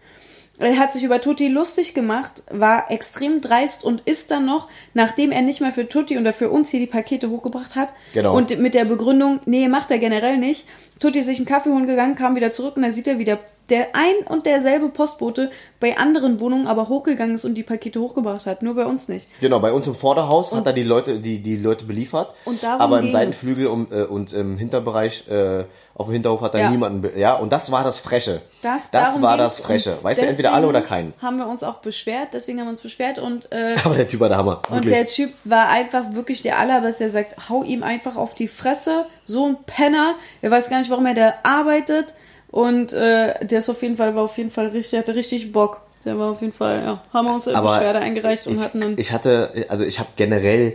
Er 0.59 0.79
hat 0.79 0.91
sich 0.91 1.03
über 1.03 1.21
Tutti 1.21 1.47
lustig 1.49 1.93
gemacht, 1.93 2.41
war 2.49 2.89
extrem 2.89 3.41
dreist 3.41 3.83
und 3.83 4.01
ist 4.05 4.31
dann 4.31 4.47
noch, 4.47 4.67
nachdem 4.95 5.31
er 5.31 5.43
nicht 5.43 5.61
mehr 5.61 5.71
für 5.71 5.87
Tutti 5.87 6.17
oder 6.17 6.33
für 6.33 6.49
uns 6.49 6.69
hier 6.71 6.79
die 6.79 6.87
Pakete 6.87 7.29
hochgebracht 7.29 7.75
hat 7.75 7.93
Genau. 8.15 8.35
und 8.35 8.57
mit 8.57 8.73
der 8.73 8.85
Begründung, 8.85 9.39
nee, 9.45 9.67
macht 9.67 9.91
er 9.91 9.99
generell 9.99 10.37
nicht, 10.37 10.65
Tutti 10.99 11.19
ist 11.19 11.27
sich 11.27 11.37
einen 11.37 11.45
Kaffee 11.45 11.69
holen 11.69 11.85
gegangen, 11.85 12.15
kam 12.15 12.35
wieder 12.35 12.51
zurück 12.51 12.75
und 12.75 12.81
da 12.81 12.89
sieht 12.89 13.05
er 13.07 13.19
wieder, 13.19 13.37
der 13.37 13.43
ein 13.71 14.15
und 14.29 14.45
derselbe 14.45 14.89
Postbote 14.89 15.51
bei 15.79 15.97
anderen 15.97 16.39
Wohnungen 16.39 16.67
aber 16.67 16.89
hochgegangen 16.89 17.35
ist 17.35 17.45
und 17.45 17.53
die 17.55 17.63
Pakete 17.63 17.99
hochgebracht 17.99 18.45
hat, 18.45 18.61
nur 18.63 18.75
bei 18.75 18.85
uns 18.85 19.07
nicht. 19.09 19.27
Genau, 19.41 19.59
bei 19.59 19.71
uns 19.71 19.85
im 19.87 19.95
Vorderhaus 19.95 20.51
hat 20.53 20.65
er 20.65 20.73
die 20.73 20.83
Leute, 20.83 21.19
die, 21.19 21.39
die 21.39 21.57
Leute 21.57 21.85
beliefert. 21.85 22.33
Und 22.45 22.63
darum 22.63 22.81
aber 22.81 22.99
im. 22.99 23.11
Seitenflügel 23.11 23.67
und, 23.67 23.91
äh, 23.91 24.03
und 24.03 24.33
im 24.33 24.57
Hinterbereich, 24.57 25.27
äh, 25.27 25.65
auf 25.93 26.07
dem 26.07 26.13
Hinterhof 26.13 26.41
hat 26.41 26.55
er 26.55 26.61
Ja. 26.61 26.69
niemanden, 26.69 27.17
ja, 27.17 27.35
und 27.35 27.51
das 27.51 27.71
war 27.71 27.83
das 27.83 27.97
Freche. 27.99 28.41
Das, 28.61 28.91
das 28.91 29.21
war 29.21 29.37
das 29.37 29.59
Freche. 29.59 29.97
Und 29.97 30.03
Weißt 30.03 30.21
du, 30.21 30.25
entweder 30.25 30.53
alle 30.53 30.67
oder 30.67 30.81
keinen. 30.81 31.13
Haben 31.21 31.37
wir 31.37 31.47
uns 31.47 31.63
auch 31.63 31.75
beschwert, 31.77 32.29
deswegen 32.33 32.59
haben 32.59 32.67
wir 32.67 32.71
uns 32.71 32.81
beschwert 32.81 33.19
und 33.19 33.51
äh, 33.51 33.75
Aber 33.83 33.95
der 33.95 34.07
Typ 34.07 34.19
war 34.19 34.29
der 34.29 34.37
Hammer. 34.37 34.61
Und 34.69 34.85
Wirklich. 34.85 34.93
der 34.93 35.05
Typ 35.07 35.33
war 35.43 35.69
einfach 35.69 36.13
wirklich 36.13 36.41
der 36.41 36.57
Allerbeste. 36.59 37.05
Der 37.05 37.11
sagt, 37.11 37.49
hau 37.49 37.63
ihm 37.63 37.83
einfach 37.83 38.15
auf 38.15 38.33
die 38.33 38.47
Fresse. 38.47 39.05
So 39.25 39.45
ein 39.47 39.57
Penner. 39.65 40.15
Er 40.41 40.51
weiß 40.51 40.69
gar 40.69 40.79
nicht, 40.79 40.89
warum 40.89 41.05
er 41.05 41.13
da 41.13 41.33
arbeitet. 41.43 42.13
Und 42.57 42.91
äh, 42.91 43.45
der 43.45 43.59
ist 43.59 43.69
auf 43.69 43.83
jeden 43.83 43.97
Fall, 43.97 44.15
war 44.15 44.23
auf 44.23 44.35
jeden 44.35 44.49
Fall 44.49 44.69
richtig, 44.69 44.97
hatte 44.97 45.13
richtig 45.13 45.51
Bock. 45.51 45.81
Der 46.05 46.17
war 46.17 46.31
auf 46.31 46.41
jeden 46.41 46.53
Fall, 46.53 46.81
ja, 46.81 47.03
haben 47.13 47.25
wir 47.27 47.35
uns 47.35 47.47
eine 47.47 47.55
aber 47.55 47.73
Beschwerde 47.73 47.99
eingereicht 47.99 48.47
und 48.47 48.55
ich, 48.55 48.63
hatten 48.63 48.81
einen. 48.81 48.97
ich 48.97 49.11
hatte, 49.11 49.67
also 49.69 49.83
ich 49.83 49.99
habe 49.99 50.09
generell, 50.15 50.73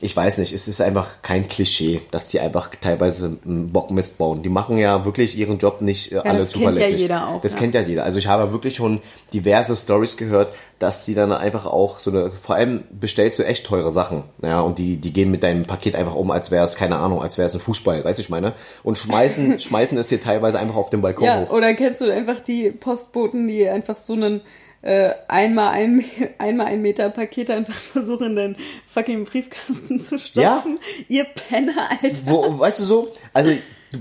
ich 0.00 0.14
weiß 0.14 0.38
nicht, 0.38 0.52
es 0.52 0.68
ist 0.68 0.80
einfach 0.80 1.22
kein 1.22 1.48
Klischee, 1.48 2.02
dass 2.12 2.28
die 2.28 2.38
einfach 2.38 2.70
teilweise 2.80 3.36
Bockmist 3.44 4.18
bauen. 4.18 4.44
Die 4.44 4.48
machen 4.48 4.78
ja 4.78 5.04
wirklich 5.04 5.36
ihren 5.36 5.58
Job 5.58 5.80
nicht 5.80 6.12
äh, 6.12 6.18
alle 6.18 6.38
das 6.38 6.52
kennt 6.52 6.62
zuverlässig. 6.62 6.92
ja 6.92 6.98
jeder 6.98 7.28
auch, 7.28 7.40
Das 7.40 7.54
ja. 7.54 7.58
kennt 7.58 7.74
ja 7.74 7.80
jeder. 7.80 8.04
Also 8.04 8.20
ich 8.20 8.28
habe 8.28 8.52
wirklich 8.52 8.76
schon 8.76 9.00
diverse 9.32 9.74
Stories 9.74 10.16
gehört, 10.16 10.52
dass 10.84 11.06
sie 11.06 11.14
dann 11.14 11.32
einfach 11.32 11.64
auch 11.64 11.98
so 11.98 12.10
eine, 12.10 12.30
vor 12.30 12.56
allem 12.56 12.84
bestellst 12.90 13.38
du 13.38 13.42
echt 13.42 13.64
teure 13.64 13.90
Sachen, 13.90 14.24
ja, 14.42 14.60
und 14.60 14.76
die, 14.76 14.98
die 14.98 15.14
gehen 15.14 15.30
mit 15.30 15.42
deinem 15.42 15.64
Paket 15.64 15.94
einfach 15.94 16.14
um, 16.14 16.30
als 16.30 16.50
wäre 16.50 16.62
es, 16.62 16.74
keine 16.74 16.96
Ahnung, 16.96 17.22
als 17.22 17.38
wäre 17.38 17.46
es 17.46 17.54
ein 17.54 17.60
Fußball, 17.60 18.04
weißt 18.04 18.18
du, 18.18 18.22
ich 18.22 18.28
meine, 18.28 18.52
und 18.82 18.98
schmeißen, 18.98 19.58
schmeißen 19.60 19.96
es 19.96 20.08
dir 20.08 20.20
teilweise 20.20 20.58
einfach 20.58 20.76
auf 20.76 20.90
den 20.90 21.00
Balkon 21.00 21.24
ja, 21.24 21.40
hoch. 21.40 21.52
oder 21.52 21.72
kennst 21.72 22.02
du 22.02 22.12
einfach 22.12 22.38
die 22.40 22.70
Postboten, 22.70 23.48
die 23.48 23.66
einfach 23.66 23.96
so 23.96 24.12
einen 24.12 24.42
äh, 24.82 25.12
einmal 25.26 25.72
ein, 25.72 26.04
einmal 26.38 26.66
ein 26.66 26.82
Meter 26.82 27.08
Paket 27.08 27.48
einfach 27.48 27.72
versuchen, 27.92 28.26
in 28.26 28.36
deinen 28.36 28.56
fucking 28.86 29.24
Briefkasten 29.24 30.02
zu 30.02 30.18
stopfen? 30.18 30.78
Ihr 31.08 31.24
Penner, 31.24 31.88
Alter. 32.02 32.20
Wo, 32.26 32.58
weißt 32.58 32.80
du 32.80 32.84
so, 32.84 33.08
also 33.32 33.52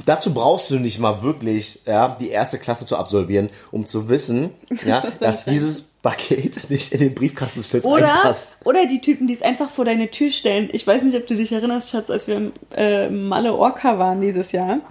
dazu 0.05 0.33
brauchst 0.33 0.69
du 0.69 0.79
nicht 0.79 0.99
mal 0.99 1.23
wirklich 1.23 1.79
ja, 1.85 2.17
die 2.19 2.27
erste 2.27 2.57
Klasse 2.57 2.85
zu 2.85 2.97
absolvieren, 2.97 3.51
um 3.71 3.87
zu 3.87 4.09
wissen, 4.09 4.49
ja, 4.85 4.99
das 4.99 5.17
dass 5.17 5.45
dieses 5.45 5.92
Paket 6.03 6.69
nicht 6.69 6.91
in 6.91 6.99
den 6.99 7.15
Briefkastenschlitz 7.15 7.85
Oder, 7.85 8.35
oder 8.65 8.85
die 8.85 8.99
Typen, 8.99 9.25
die 9.25 9.33
es 9.33 9.41
einfach 9.41 9.69
vor 9.71 9.85
deine 9.85 10.11
Tür 10.11 10.29
stellen. 10.31 10.69
Ich 10.73 10.85
weiß 10.85 11.01
nicht, 11.01 11.15
ob 11.15 11.25
du 11.25 11.35
dich 11.35 11.51
erinnerst, 11.51 11.89
Schatz, 11.89 12.11
als 12.11 12.27
wir 12.27 12.35
im 12.35 12.51
äh, 12.75 13.09
Malle 13.09 13.55
Orca 13.55 13.97
waren 13.97 14.19
dieses 14.19 14.51
Jahr, 14.51 14.81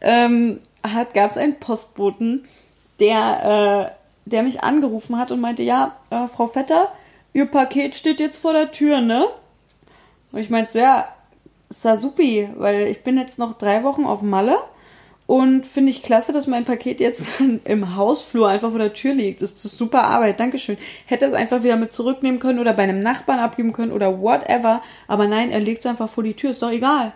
ähm, 0.00 0.60
gab 1.12 1.32
es 1.32 1.36
einen 1.36 1.58
Postboten, 1.58 2.44
der, 3.00 3.92
äh, 4.24 4.30
der 4.30 4.44
mich 4.44 4.62
angerufen 4.62 5.18
hat 5.18 5.32
und 5.32 5.40
meinte, 5.40 5.64
ja, 5.64 5.96
äh, 6.10 6.28
Frau 6.28 6.46
Vetter, 6.46 6.92
Ihr 7.34 7.46
Paket 7.46 7.94
steht 7.94 8.20
jetzt 8.20 8.38
vor 8.38 8.52
der 8.52 8.70
Tür, 8.70 9.00
ne? 9.00 9.26
Und 10.30 10.38
ich 10.38 10.50
meinte 10.50 10.72
so, 10.72 10.78
ja, 10.78 11.08
Sasupi, 11.70 12.48
weil 12.56 12.88
ich 12.88 13.02
bin 13.02 13.16
jetzt 13.18 13.38
noch 13.38 13.54
drei 13.54 13.82
Wochen 13.82 14.04
auf 14.04 14.22
Malle 14.22 14.58
und 15.26 15.66
finde 15.66 15.90
ich 15.90 16.02
klasse, 16.02 16.32
dass 16.32 16.46
mein 16.46 16.64
Paket 16.64 17.00
jetzt 17.00 17.30
im 17.64 17.96
Hausflur 17.96 18.48
einfach 18.48 18.70
vor 18.70 18.78
der 18.78 18.92
Tür 18.92 19.14
liegt. 19.14 19.40
Das 19.40 19.52
ist 19.52 19.78
super 19.78 20.04
Arbeit, 20.04 20.40
Dankeschön. 20.40 20.76
Hätte 21.06 21.26
es 21.26 21.32
einfach 21.32 21.62
wieder 21.62 21.76
mit 21.76 21.92
zurücknehmen 21.92 22.40
können 22.40 22.58
oder 22.58 22.72
bei 22.72 22.82
einem 22.82 23.02
Nachbarn 23.02 23.38
abgeben 23.38 23.72
können 23.72 23.92
oder 23.92 24.20
whatever. 24.20 24.82
Aber 25.08 25.26
nein, 25.26 25.50
er 25.50 25.60
legt 25.60 25.80
es 25.80 25.86
einfach 25.86 26.08
vor 26.08 26.24
die 26.24 26.34
Tür, 26.34 26.50
ist 26.50 26.62
doch 26.62 26.70
egal. 26.70 27.12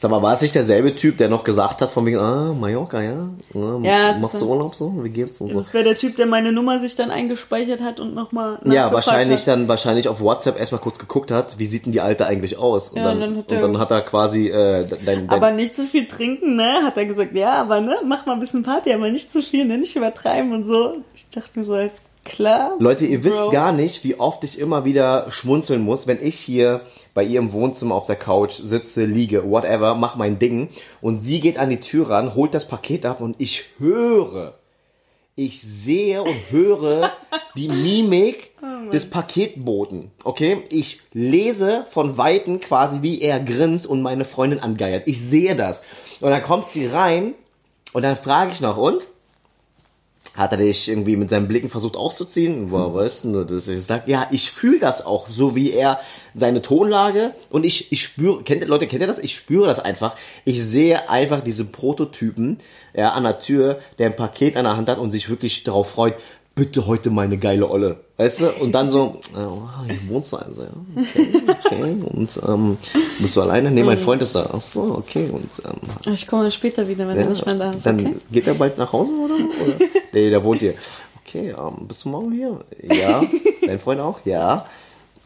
Sag 0.00 0.10
mal, 0.10 0.22
war 0.22 0.32
es 0.32 0.40
nicht 0.42 0.54
derselbe 0.54 0.94
Typ, 0.94 1.18
der 1.18 1.28
noch 1.28 1.44
gesagt 1.44 1.80
hat, 1.80 1.90
von 1.90 2.04
wegen, 2.06 2.18
ah, 2.18 2.52
Mallorca, 2.52 3.00
ja? 3.00 3.28
ja, 3.54 3.78
Ja, 3.82 4.16
machst 4.20 4.40
du 4.40 4.48
Urlaub 4.48 4.74
so? 4.74 4.92
Wie 5.04 5.08
geht's 5.10 5.40
und 5.40 5.48
so? 5.50 5.58
Das 5.58 5.72
wäre 5.74 5.84
der 5.84 5.96
Typ, 5.96 6.16
der 6.16 6.26
meine 6.26 6.52
Nummer 6.52 6.78
sich 6.78 6.94
dann 6.94 7.10
eingespeichert 7.10 7.80
hat 7.80 8.00
und 8.00 8.14
nochmal 8.14 8.58
Ja, 8.64 8.92
wahrscheinlich 8.92 9.40
hat. 9.42 9.48
dann 9.48 9.68
wahrscheinlich 9.68 10.08
auf 10.08 10.20
WhatsApp 10.20 10.58
erstmal 10.58 10.80
kurz 10.80 10.98
geguckt 10.98 11.30
hat, 11.30 11.58
wie 11.58 11.66
sieht 11.66 11.86
denn 11.86 11.92
die 11.92 12.00
Alte 12.00 12.26
eigentlich 12.26 12.58
aus? 12.58 12.88
Und, 12.90 12.98
Ja, 12.98 13.04
dann, 13.04 13.20
dann 13.20 13.36
hat 13.38 13.50
und 13.50 13.56
er- 13.56 13.60
dann 13.62 13.78
hat 13.78 13.90
er 13.90 14.00
quasi 14.02 14.48
äh, 14.48 14.84
dein, 14.86 15.04
dein 15.04 15.28
Aber 15.30 15.50
nicht 15.52 15.76
zu 15.76 15.84
viel 15.86 16.06
trinken, 16.08 16.56
ne? 16.56 16.78
Hat 16.82 16.96
er 16.96 17.04
gesagt, 17.06 17.34
ja, 17.36 17.52
aber 17.52 17.80
ne, 17.80 17.96
mach 18.04 18.26
mal 18.26 18.32
ein 18.34 18.40
bisschen 18.40 18.62
Party, 18.62 18.92
aber 18.92 19.10
nicht 19.10 19.32
zu 19.32 19.42
viel, 19.42 19.64
ne? 19.64 19.78
Nicht 19.78 19.94
übertreiben 19.96 20.52
und 20.52 20.64
so. 20.64 20.96
Ich 21.14 21.28
dachte 21.30 21.50
mir 21.58 21.64
so, 21.64 21.74
alles 21.74 21.94
klar. 22.28 22.76
Leute, 22.78 23.06
ihr 23.06 23.24
wisst 23.24 23.38
Bro. 23.38 23.50
gar 23.50 23.72
nicht, 23.72 24.04
wie 24.04 24.18
oft 24.18 24.44
ich 24.44 24.58
immer 24.58 24.84
wieder 24.84 25.30
schmunzeln 25.30 25.82
muss, 25.82 26.06
wenn 26.06 26.22
ich 26.22 26.36
hier 26.36 26.82
bei 27.14 27.24
ihr 27.24 27.40
im 27.40 27.52
Wohnzimmer 27.52 27.94
auf 27.94 28.06
der 28.06 28.16
Couch 28.16 28.60
sitze, 28.62 29.04
liege, 29.04 29.50
whatever, 29.50 29.94
mach 29.94 30.16
mein 30.16 30.38
Ding 30.38 30.68
und 31.00 31.20
sie 31.20 31.40
geht 31.40 31.58
an 31.58 31.70
die 31.70 31.80
Tür 31.80 32.10
ran, 32.10 32.34
holt 32.34 32.54
das 32.54 32.68
Paket 32.68 33.04
ab 33.06 33.20
und 33.20 33.36
ich 33.38 33.64
höre, 33.78 34.54
ich 35.34 35.60
sehe 35.62 36.22
und 36.22 36.50
höre 36.50 37.12
die 37.56 37.68
Mimik 37.68 38.50
des 38.92 39.10
Paketboten. 39.10 40.10
Okay, 40.24 40.64
ich 40.70 41.00
lese 41.12 41.86
von 41.90 42.18
Weitem 42.18 42.60
quasi, 42.60 43.02
wie 43.02 43.20
er 43.20 43.40
grinst 43.40 43.86
und 43.86 44.02
meine 44.02 44.24
Freundin 44.24 44.60
angeiert. 44.60 45.04
Ich 45.06 45.20
sehe 45.20 45.54
das. 45.54 45.82
Und 46.20 46.30
dann 46.30 46.42
kommt 46.42 46.70
sie 46.70 46.86
rein 46.86 47.34
und 47.92 48.02
dann 48.02 48.16
frage 48.16 48.50
ich 48.52 48.60
noch, 48.60 48.76
und? 48.76 49.06
Hat 50.38 50.52
er 50.52 50.58
dich 50.58 50.88
irgendwie 50.88 51.16
mit 51.16 51.30
seinen 51.30 51.48
Blicken 51.48 51.68
versucht 51.68 51.96
auszuziehen? 51.96 52.70
Boah, 52.70 52.94
weißt 52.94 53.24
du, 53.24 53.42
dass 53.42 53.66
ich 53.66 53.84
sag, 53.84 54.06
ja, 54.06 54.28
ich 54.30 54.52
fühle 54.52 54.78
das 54.78 55.04
auch, 55.04 55.26
so 55.26 55.56
wie 55.56 55.72
er 55.72 55.98
seine 56.32 56.62
Tonlage 56.62 57.34
und 57.50 57.66
ich, 57.66 57.90
ich 57.90 58.04
spüre, 58.04 58.44
kennt 58.44 58.64
Leute, 58.64 58.86
kennt 58.86 59.00
ihr 59.00 59.08
das? 59.08 59.18
Ich 59.18 59.34
spüre 59.34 59.66
das 59.66 59.80
einfach. 59.80 60.14
Ich 60.44 60.62
sehe 60.62 61.10
einfach 61.10 61.40
diese 61.40 61.64
Prototypen, 61.64 62.58
ja, 62.94 63.10
an 63.10 63.24
der 63.24 63.40
Tür, 63.40 63.80
der 63.98 64.06
ein 64.06 64.16
Paket 64.16 64.56
an 64.56 64.64
der 64.64 64.76
Hand 64.76 64.88
hat 64.88 64.98
und 64.98 65.10
sich 65.10 65.28
wirklich 65.28 65.64
darauf 65.64 65.90
freut, 65.90 66.14
bitte 66.58 66.86
heute 66.86 67.10
meine 67.10 67.38
geile 67.38 67.70
Olle. 67.70 67.96
Weißt 68.16 68.40
du? 68.40 68.50
Und 68.60 68.72
dann 68.72 68.90
so, 68.90 69.20
oh, 69.36 69.62
hier 69.86 69.96
wohnst 70.08 70.32
du 70.32 70.36
also, 70.38 70.62
ja. 70.64 70.70
Okay, 70.96 71.28
okay. 71.64 71.96
Und 72.12 72.40
ähm, 72.48 72.78
bist 73.20 73.36
du 73.36 73.42
alleine? 73.42 73.70
Nee, 73.70 73.84
mein 73.84 73.98
Freund 73.98 74.20
ist 74.22 74.34
da. 74.34 74.50
Ach 74.52 74.60
so, 74.60 74.96
okay. 74.98 75.30
Und 75.30 75.50
ähm, 75.64 76.12
Ich 76.12 76.26
komme 76.26 76.50
später 76.50 76.86
wieder, 76.88 77.06
wenn 77.06 77.16
ja, 77.16 77.22
er 77.22 77.28
nicht 77.28 77.46
mehr 77.46 77.54
da 77.54 77.70
ist. 77.70 77.86
dann 77.86 78.00
Okay? 78.00 78.14
geht 78.32 78.46
er 78.48 78.54
bald 78.54 78.76
nach 78.76 78.92
Hause 78.92 79.12
oder? 79.14 79.34
oder? 79.34 79.76
nee, 80.12 80.30
der 80.30 80.42
wohnt 80.42 80.60
hier. 80.60 80.74
Okay, 81.24 81.50
ähm, 81.58 81.86
bist 81.86 82.04
du 82.04 82.08
morgen 82.08 82.32
hier? 82.32 82.58
Ja. 82.82 83.22
Dein 83.66 83.78
Freund 83.78 84.00
auch? 84.00 84.18
Ja. 84.24 84.66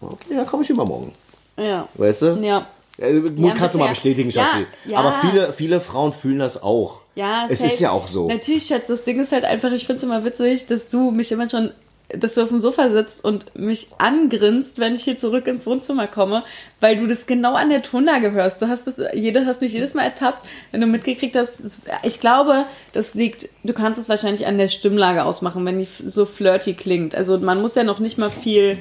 Okay, 0.01 0.35
dann 0.37 0.47
komme 0.47 0.63
ich 0.63 0.71
übermorgen. 0.71 1.13
Ja. 1.57 1.89
Weißt 1.95 2.23
du? 2.23 2.27
Ja. 2.43 2.67
Äh, 2.99 3.21
Ja, 3.37 3.55
kannst 3.55 3.75
du 3.75 3.79
mal 3.79 3.89
bestätigen, 3.89 4.31
ja. 4.31 4.43
Schatzi. 4.45 4.67
Ja. 4.87 4.99
Aber 4.99 5.15
viele, 5.23 5.53
viele 5.53 5.81
Frauen 5.81 6.13
fühlen 6.13 6.39
das 6.39 6.63
auch. 6.63 7.01
Ja, 7.15 7.47
es 7.49 7.61
safe. 7.61 7.73
ist 7.73 7.81
ja 7.81 7.91
auch 7.91 8.07
so. 8.07 8.29
Natürlich, 8.29 8.67
Schatz, 8.67 8.89
das 8.89 9.03
Ding 9.05 9.21
ist 9.21 9.33
halt 9.33 9.45
einfach, 9.45 9.73
ich 9.73 9.87
finde 9.87 9.99
es 9.99 10.03
immer 10.03 10.25
witzig, 10.25 10.67
dass 10.67 10.89
du 10.89 11.11
mich 11.11 11.33
immer 11.33 11.49
schon, 11.49 11.71
dass 12.15 12.35
du 12.35 12.43
auf 12.43 12.49
dem 12.51 12.61
Sofa 12.61 12.89
sitzt 12.91 13.25
und 13.25 13.55
mich 13.59 13.89
angrinst, 13.97 14.79
wenn 14.79 14.95
ich 14.95 15.05
hier 15.05 15.17
zurück 15.17 15.47
ins 15.47 15.65
Wohnzimmer 15.65 16.07
komme, 16.07 16.43
weil 16.81 16.97
du 16.99 17.07
das 17.07 17.27
genau 17.27 17.55
an 17.55 17.71
der 17.71 17.81
Tonlage 17.83 18.33
hörst. 18.33 18.61
Du 18.61 18.69
hast 18.69 18.87
das, 18.87 18.97
jeder 19.15 19.47
hast 19.47 19.63
mich 19.63 19.73
jedes 19.73 19.95
Mal 19.95 20.03
ertappt, 20.05 20.47
wenn 20.71 20.83
du 20.83 20.87
mitgekriegt 20.87 21.35
hast. 21.37 21.65
das- 21.65 21.81
Ich 22.03 22.21
glaube, 22.21 22.67
das 22.93 23.15
liegt, 23.15 23.49
du 23.65 23.73
kannst 23.73 23.99
es 23.99 24.11
wahrscheinlich 24.11 24.47
an 24.47 24.59
der 24.59 24.69
Stimmlage 24.69 25.25
ausmachen, 25.25 25.65
wenn 25.65 25.79
die 25.79 25.87
so 25.87 26.27
flirty 26.27 26.75
klingt. 26.75 27.15
Also 27.15 27.39
man 27.39 27.63
muss 27.63 27.75
ja 27.75 27.85
noch 27.85 27.99
nicht 27.99 28.19
mal 28.19 28.31
viel, 28.31 28.79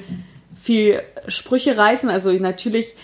viel 0.60 1.00
Sprüche 1.28 1.76
reißen. 1.78 2.10
Also 2.10 2.30
natürlich, 2.32 2.94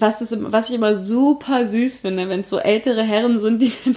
was, 0.00 0.20
ist, 0.22 0.36
was 0.52 0.68
ich 0.68 0.74
immer 0.76 0.96
super 0.96 1.66
süß 1.66 1.98
finde, 1.98 2.28
wenn 2.28 2.40
es 2.40 2.50
so 2.50 2.58
ältere 2.58 3.02
Herren 3.02 3.38
sind, 3.38 3.62
die 3.62 3.72
dann, 3.84 3.96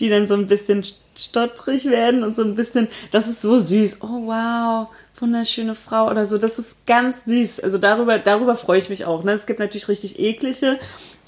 die 0.00 0.08
dann 0.08 0.26
so 0.26 0.34
ein 0.34 0.46
bisschen 0.46 0.84
stottrig 1.16 1.86
werden 1.86 2.22
und 2.22 2.36
so 2.36 2.42
ein 2.42 2.54
bisschen, 2.54 2.88
das 3.10 3.26
ist 3.28 3.42
so 3.42 3.58
süß. 3.58 3.98
Oh 4.02 4.26
wow, 4.26 4.88
wunderschöne 5.20 5.74
Frau 5.74 6.08
oder 6.10 6.26
so. 6.26 6.38
Das 6.38 6.58
ist 6.58 6.86
ganz 6.86 7.24
süß. 7.24 7.60
Also 7.60 7.78
darüber, 7.78 8.18
darüber 8.18 8.54
freue 8.54 8.78
ich 8.78 8.88
mich 8.88 9.04
auch. 9.04 9.24
Ne? 9.24 9.32
Es 9.32 9.46
gibt 9.46 9.58
natürlich 9.58 9.88
richtig 9.88 10.18
eklige, 10.18 10.78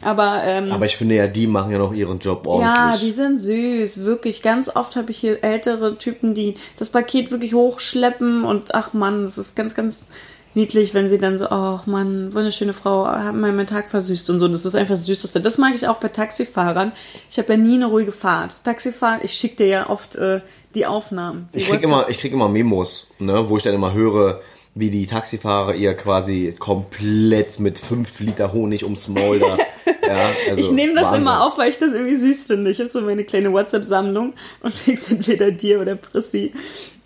aber 0.03 0.43
ähm, 0.45 0.73
Aber 0.73 0.87
ich 0.87 0.97
finde 0.97 1.17
ja, 1.17 1.27
die 1.27 1.47
machen 1.47 1.73
ja 1.73 1.79
noch 1.79 1.93
ihren 1.93 2.19
Job 2.21 2.47
ordentlich. 2.47 2.75
ja, 2.75 2.97
die 2.97 3.11
sind 3.11 3.39
süß, 3.39 4.05
wirklich. 4.05 4.43
Ganz 4.43 4.75
oft 4.75 4.97
habe 4.97 5.11
ich 5.11 5.19
hier 5.19 5.43
ältere 5.43 5.99
Typen, 5.99 6.35
die 6.35 6.55
das 6.79 6.91
Paket 6.91 7.31
wirklich 7.31 7.55
hochschleppen 7.55 8.45
und 8.45 8.75
ach 8.75 8.93
Mann, 8.93 9.23
das 9.23 9.39
ist 9.39 9.57
ganz, 9.57 9.75
ganz 9.75 10.07
niedlich, 10.55 10.95
wenn 10.95 11.09
sie 11.09 11.19
dann 11.19 11.39
so, 11.39 11.47
ach 11.49 11.87
Mann, 11.87 12.33
wunderschöne 12.35 12.73
Frau, 12.73 13.07
hat 13.07 13.35
mir 13.35 13.53
meinen 13.53 13.67
Tag 13.67 13.89
versüßt 13.89 14.31
und 14.31 14.41
so. 14.41 14.49
Das 14.49 14.65
ist 14.65 14.75
einfach 14.75 14.95
das 14.95 15.07
Süßeste. 15.07 15.41
Das 15.41 15.59
mag 15.59 15.75
ich 15.75 15.87
auch 15.89 15.97
bei 15.99 16.09
Taxifahrern. 16.09 16.93
Ich 17.31 17.39
habe 17.39 17.53
ja 17.53 17.57
nie 17.59 17.75
eine 17.75 17.87
ruhige 17.87 18.13
Fahrt. 18.13 18.63
Taxifahrt, 18.65 19.25
ich 19.25 19.33
schicke 19.33 19.57
dir 19.57 19.67
ja 19.67 19.91
oft 19.91 20.17
äh, 20.17 20.41
die 20.75 20.87
Aufnahmen. 20.87 21.47
Die 21.55 21.59
Ich 21.59 21.65
krieg 21.67 21.81
WhatsApp- 21.81 21.85
immer, 21.85 22.09
ich 22.09 22.19
krieg 22.19 22.33
immer 22.33 22.49
Memos, 22.49 23.09
ne, 23.19 23.49
wo 23.49 23.57
ich 23.57 23.63
dann 23.63 23.75
immer 23.75 23.93
höre, 23.93 24.41
wie 24.75 24.89
die 24.91 25.07
Taxifahrer 25.07 25.75
ihr 25.75 25.95
quasi 25.95 26.55
komplett 26.59 27.59
mit 27.59 27.79
5 27.79 28.21
Liter 28.21 28.53
Honig 28.53 28.85
ums 28.85 29.09
Maul 29.09 29.41
da. 29.41 29.57
ja, 30.07 30.31
also 30.49 30.63
ich 30.63 30.71
nehme 30.71 30.95
das 30.95 31.05
Wahnsinn. 31.07 31.23
immer 31.23 31.45
auf, 31.45 31.59
weil 31.59 31.71
ich 31.71 31.79
das 31.79 31.93
irgendwie 31.93 32.17
süß 32.17 32.45
finde. 32.45 32.71
Ich 32.71 32.79
habe 32.79 32.89
so 32.89 33.01
meine 33.01 33.25
kleine 33.25 33.53
WhatsApp-Sammlung 33.53 34.33
und 34.63 34.75
schick's 34.85 35.11
entweder 35.11 35.51
dir 35.51 35.81
oder 35.81 35.97
Prissi. 35.97 36.53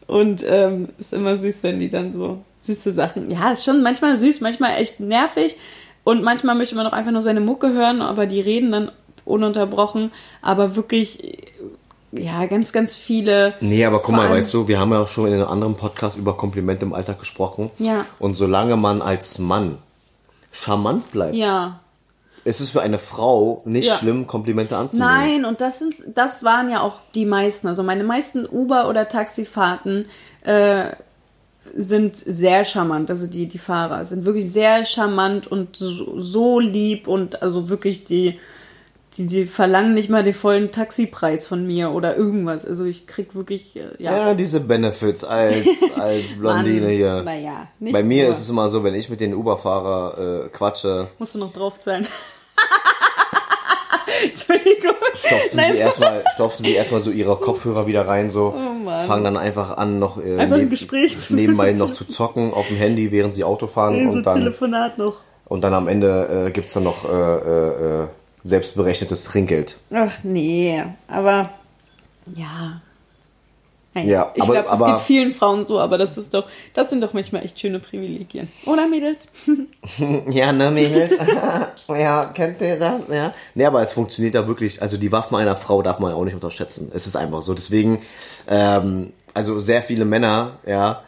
Und 0.06 0.44
ähm, 0.46 0.88
ist 0.98 1.12
immer 1.12 1.40
süß, 1.40 1.62
wenn 1.62 1.78
die 1.78 1.88
dann 1.88 2.12
so 2.12 2.38
süße 2.58 2.92
Sachen. 2.92 3.30
Ja, 3.30 3.52
ist 3.52 3.64
schon 3.64 3.82
manchmal 3.82 4.16
süß, 4.16 4.40
manchmal 4.40 4.80
echt 4.80 5.00
nervig. 5.00 5.56
Und 6.04 6.22
manchmal 6.22 6.54
möchte 6.54 6.74
man 6.74 6.86
auch 6.86 6.92
einfach 6.92 7.12
nur 7.12 7.22
seine 7.22 7.40
Mucke 7.40 7.72
hören, 7.72 8.02
aber 8.02 8.26
die 8.26 8.40
reden 8.40 8.72
dann 8.72 8.92
ununterbrochen. 9.24 10.10
Aber 10.42 10.76
wirklich, 10.76 11.38
ja, 12.12 12.44
ganz, 12.46 12.72
ganz 12.72 12.94
viele. 12.94 13.54
Nee, 13.60 13.84
aber 13.84 14.00
guck 14.02 14.14
mal, 14.14 14.28
weißt 14.28 14.52
du, 14.52 14.68
wir 14.68 14.78
haben 14.78 14.92
ja 14.92 15.00
auch 15.00 15.08
schon 15.08 15.26
in 15.28 15.34
einem 15.34 15.48
anderen 15.48 15.76
Podcast 15.76 16.18
über 16.18 16.36
Komplimente 16.36 16.84
im 16.84 16.92
Alltag 16.92 17.18
gesprochen. 17.18 17.70
Ja. 17.78 18.04
Und 18.18 18.34
solange 18.34 18.76
man 18.76 19.00
als 19.00 19.38
Mann 19.38 19.78
charmant 20.52 21.10
bleibt, 21.10 21.34
Ja, 21.34 21.80
ist 22.44 22.60
es 22.60 22.70
für 22.70 22.82
eine 22.82 22.98
Frau 22.98 23.62
nicht 23.64 23.88
Ja. 23.88 23.94
schlimm, 23.96 24.26
Komplimente 24.26 24.76
anzunehmen. 24.76 25.10
Nein, 25.12 25.44
und 25.44 25.60
das 25.60 25.78
sind, 25.78 25.96
das 26.14 26.44
waren 26.44 26.70
ja 26.70 26.80
auch 26.82 27.00
die 27.14 27.24
meisten. 27.26 27.66
Also 27.68 27.82
meine 27.82 28.04
meisten 28.04 28.46
Uber- 28.46 28.88
oder 28.88 29.08
Taxifahrten 29.08 30.06
äh, 30.42 30.90
sind 31.74 32.16
sehr 32.16 32.64
charmant. 32.64 33.10
Also 33.10 33.26
die, 33.26 33.46
die 33.46 33.58
Fahrer 33.58 34.04
sind 34.04 34.26
wirklich 34.26 34.52
sehr 34.52 34.84
charmant 34.84 35.46
und 35.46 35.76
so, 35.76 36.20
so 36.20 36.60
lieb 36.60 37.08
und 37.08 37.42
also 37.42 37.70
wirklich 37.70 38.04
die, 38.04 38.38
die, 39.16 39.26
die 39.26 39.46
verlangen 39.46 39.94
nicht 39.94 40.08
mal 40.10 40.22
den 40.22 40.34
vollen 40.34 40.72
Taxipreis 40.72 41.46
von 41.46 41.66
mir 41.66 41.90
oder 41.92 42.16
irgendwas. 42.16 42.64
Also 42.64 42.84
ich 42.84 43.06
krieg 43.06 43.34
wirklich, 43.34 43.76
äh, 43.76 43.88
ja. 43.98 44.16
Ja, 44.28 44.34
diese 44.34 44.60
Benefits 44.60 45.24
als, 45.24 45.66
als 45.98 46.38
Blondine 46.38 46.88
hier. 46.88 47.22
naja, 47.22 47.68
nicht 47.78 47.92
Bei 47.92 48.02
mir 48.02 48.24
nur. 48.24 48.30
ist 48.32 48.40
es 48.40 48.48
immer 48.48 48.68
so, 48.68 48.82
wenn 48.84 48.94
ich 48.94 49.08
mit 49.08 49.20
den 49.20 49.34
Uber-Fahrer 49.34 50.44
äh, 50.44 50.48
quatsche, 50.48 51.08
Musst 51.18 51.34
du 51.34 51.38
noch 51.38 51.52
draufzahlen. 51.52 52.06
Entschuldigung. 54.22 54.94
stopfen 55.14 55.56
Nein, 55.56 55.72
sie 55.74 55.78
erstmal, 55.80 56.22
stopfen 56.34 56.64
sie 56.64 56.74
erstmal 56.74 57.00
so 57.00 57.10
ihre 57.10 57.36
Kopfhörer 57.36 57.86
wieder 57.86 58.06
rein, 58.06 58.30
so, 58.30 58.54
Oh 58.56 59.06
fangen 59.06 59.24
dann 59.24 59.36
einfach 59.36 59.76
an, 59.76 59.98
noch 59.98 60.18
äh, 60.22 60.38
Einfach 60.38 60.56
zu- 60.56 61.34
nebenbei 61.34 61.72
noch 61.72 61.90
zu 61.90 62.04
zocken 62.06 62.52
auf 62.54 62.68
dem 62.68 62.76
Handy, 62.76 63.10
während 63.12 63.34
sie 63.34 63.44
Auto 63.44 63.66
fahren 63.66 63.96
Nee, 63.96 64.08
so 64.10 64.16
und 64.18 64.26
dann 64.26 64.38
Telefonat 64.38 64.98
noch. 64.98 65.16
und 65.46 65.62
dann 65.64 65.74
am 65.74 65.88
Ende 65.88 66.46
äh, 66.46 66.50
gibt's 66.50 66.74
dann 66.74 66.84
noch 66.84 67.04
äh, 67.08 67.12
äh, 67.12 68.02
äh, 68.02 68.06
selbstberechnetes 68.44 69.24
Trinkgeld. 69.24 69.76
Ach 69.92 70.12
nee, 70.22 70.82
aber 71.08 71.50
ja. 72.34 72.80
Naja, 73.96 74.08
Ja, 74.08 74.32
ich 74.34 74.42
glaube, 74.44 74.62
das 74.64 74.72
aber- 74.72 74.92
geht 74.92 75.00
vielen 75.02 75.32
Frauen 75.32 75.66
so, 75.66 75.78
aber 75.78 75.98
das 75.98 76.18
ist 76.18 76.34
doch, 76.34 76.46
das 76.74 76.90
sind 76.90 77.00
doch 77.00 77.12
manchmal 77.12 77.44
echt 77.44 77.58
schöne 77.60 77.78
Privilegien. 77.78 78.48
Oder 78.66 78.86
Mädels? 78.88 79.26
Ja, 80.30 80.52
ne, 80.52 80.70
Mädels? 80.70 81.12
ja, 81.88 82.24
kennt 82.26 82.60
ihr 82.60 82.78
das? 82.78 83.02
Ja. 83.08 83.32
Nee, 83.54 83.64
aber 83.64 83.82
es 83.82 83.92
funktioniert 83.92 84.34
ja 84.34 84.46
wirklich. 84.48 84.82
Also 84.82 84.96
die 84.96 85.12
Waffen 85.12 85.36
einer 85.36 85.54
Frau 85.56 85.80
darf 85.82 86.00
man 86.00 86.10
ja 86.10 86.16
auch 86.16 86.24
nicht 86.24 86.34
unterschätzen. 86.34 86.90
Es 86.92 87.06
ist 87.06 87.16
einfach 87.16 87.40
so. 87.42 87.54
Deswegen, 87.54 88.02
ähm, 88.48 89.12
also 89.32 89.60
sehr 89.60 89.80
viele 89.82 90.04
Männer, 90.04 90.58
ja, 90.66 91.02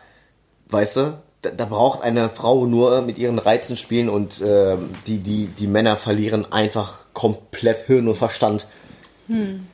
weißt 0.68 0.96
du, 0.96 1.18
da, 1.46 1.50
da 1.56 1.64
braucht 1.64 2.02
eine 2.02 2.28
Frau 2.28 2.66
nur 2.66 3.02
mit 3.02 3.18
ihren 3.18 3.38
Reizen 3.38 3.76
spielen 3.76 4.08
und 4.08 4.42
ähm, 4.44 4.90
die, 5.06 5.18
die, 5.18 5.46
die 5.46 5.66
Männer 5.66 5.96
verlieren 5.96 6.50
einfach 6.50 7.04
komplett 7.12 7.86
Hirn 7.86 8.08
und 8.08 8.16
Verstand. 8.16 8.66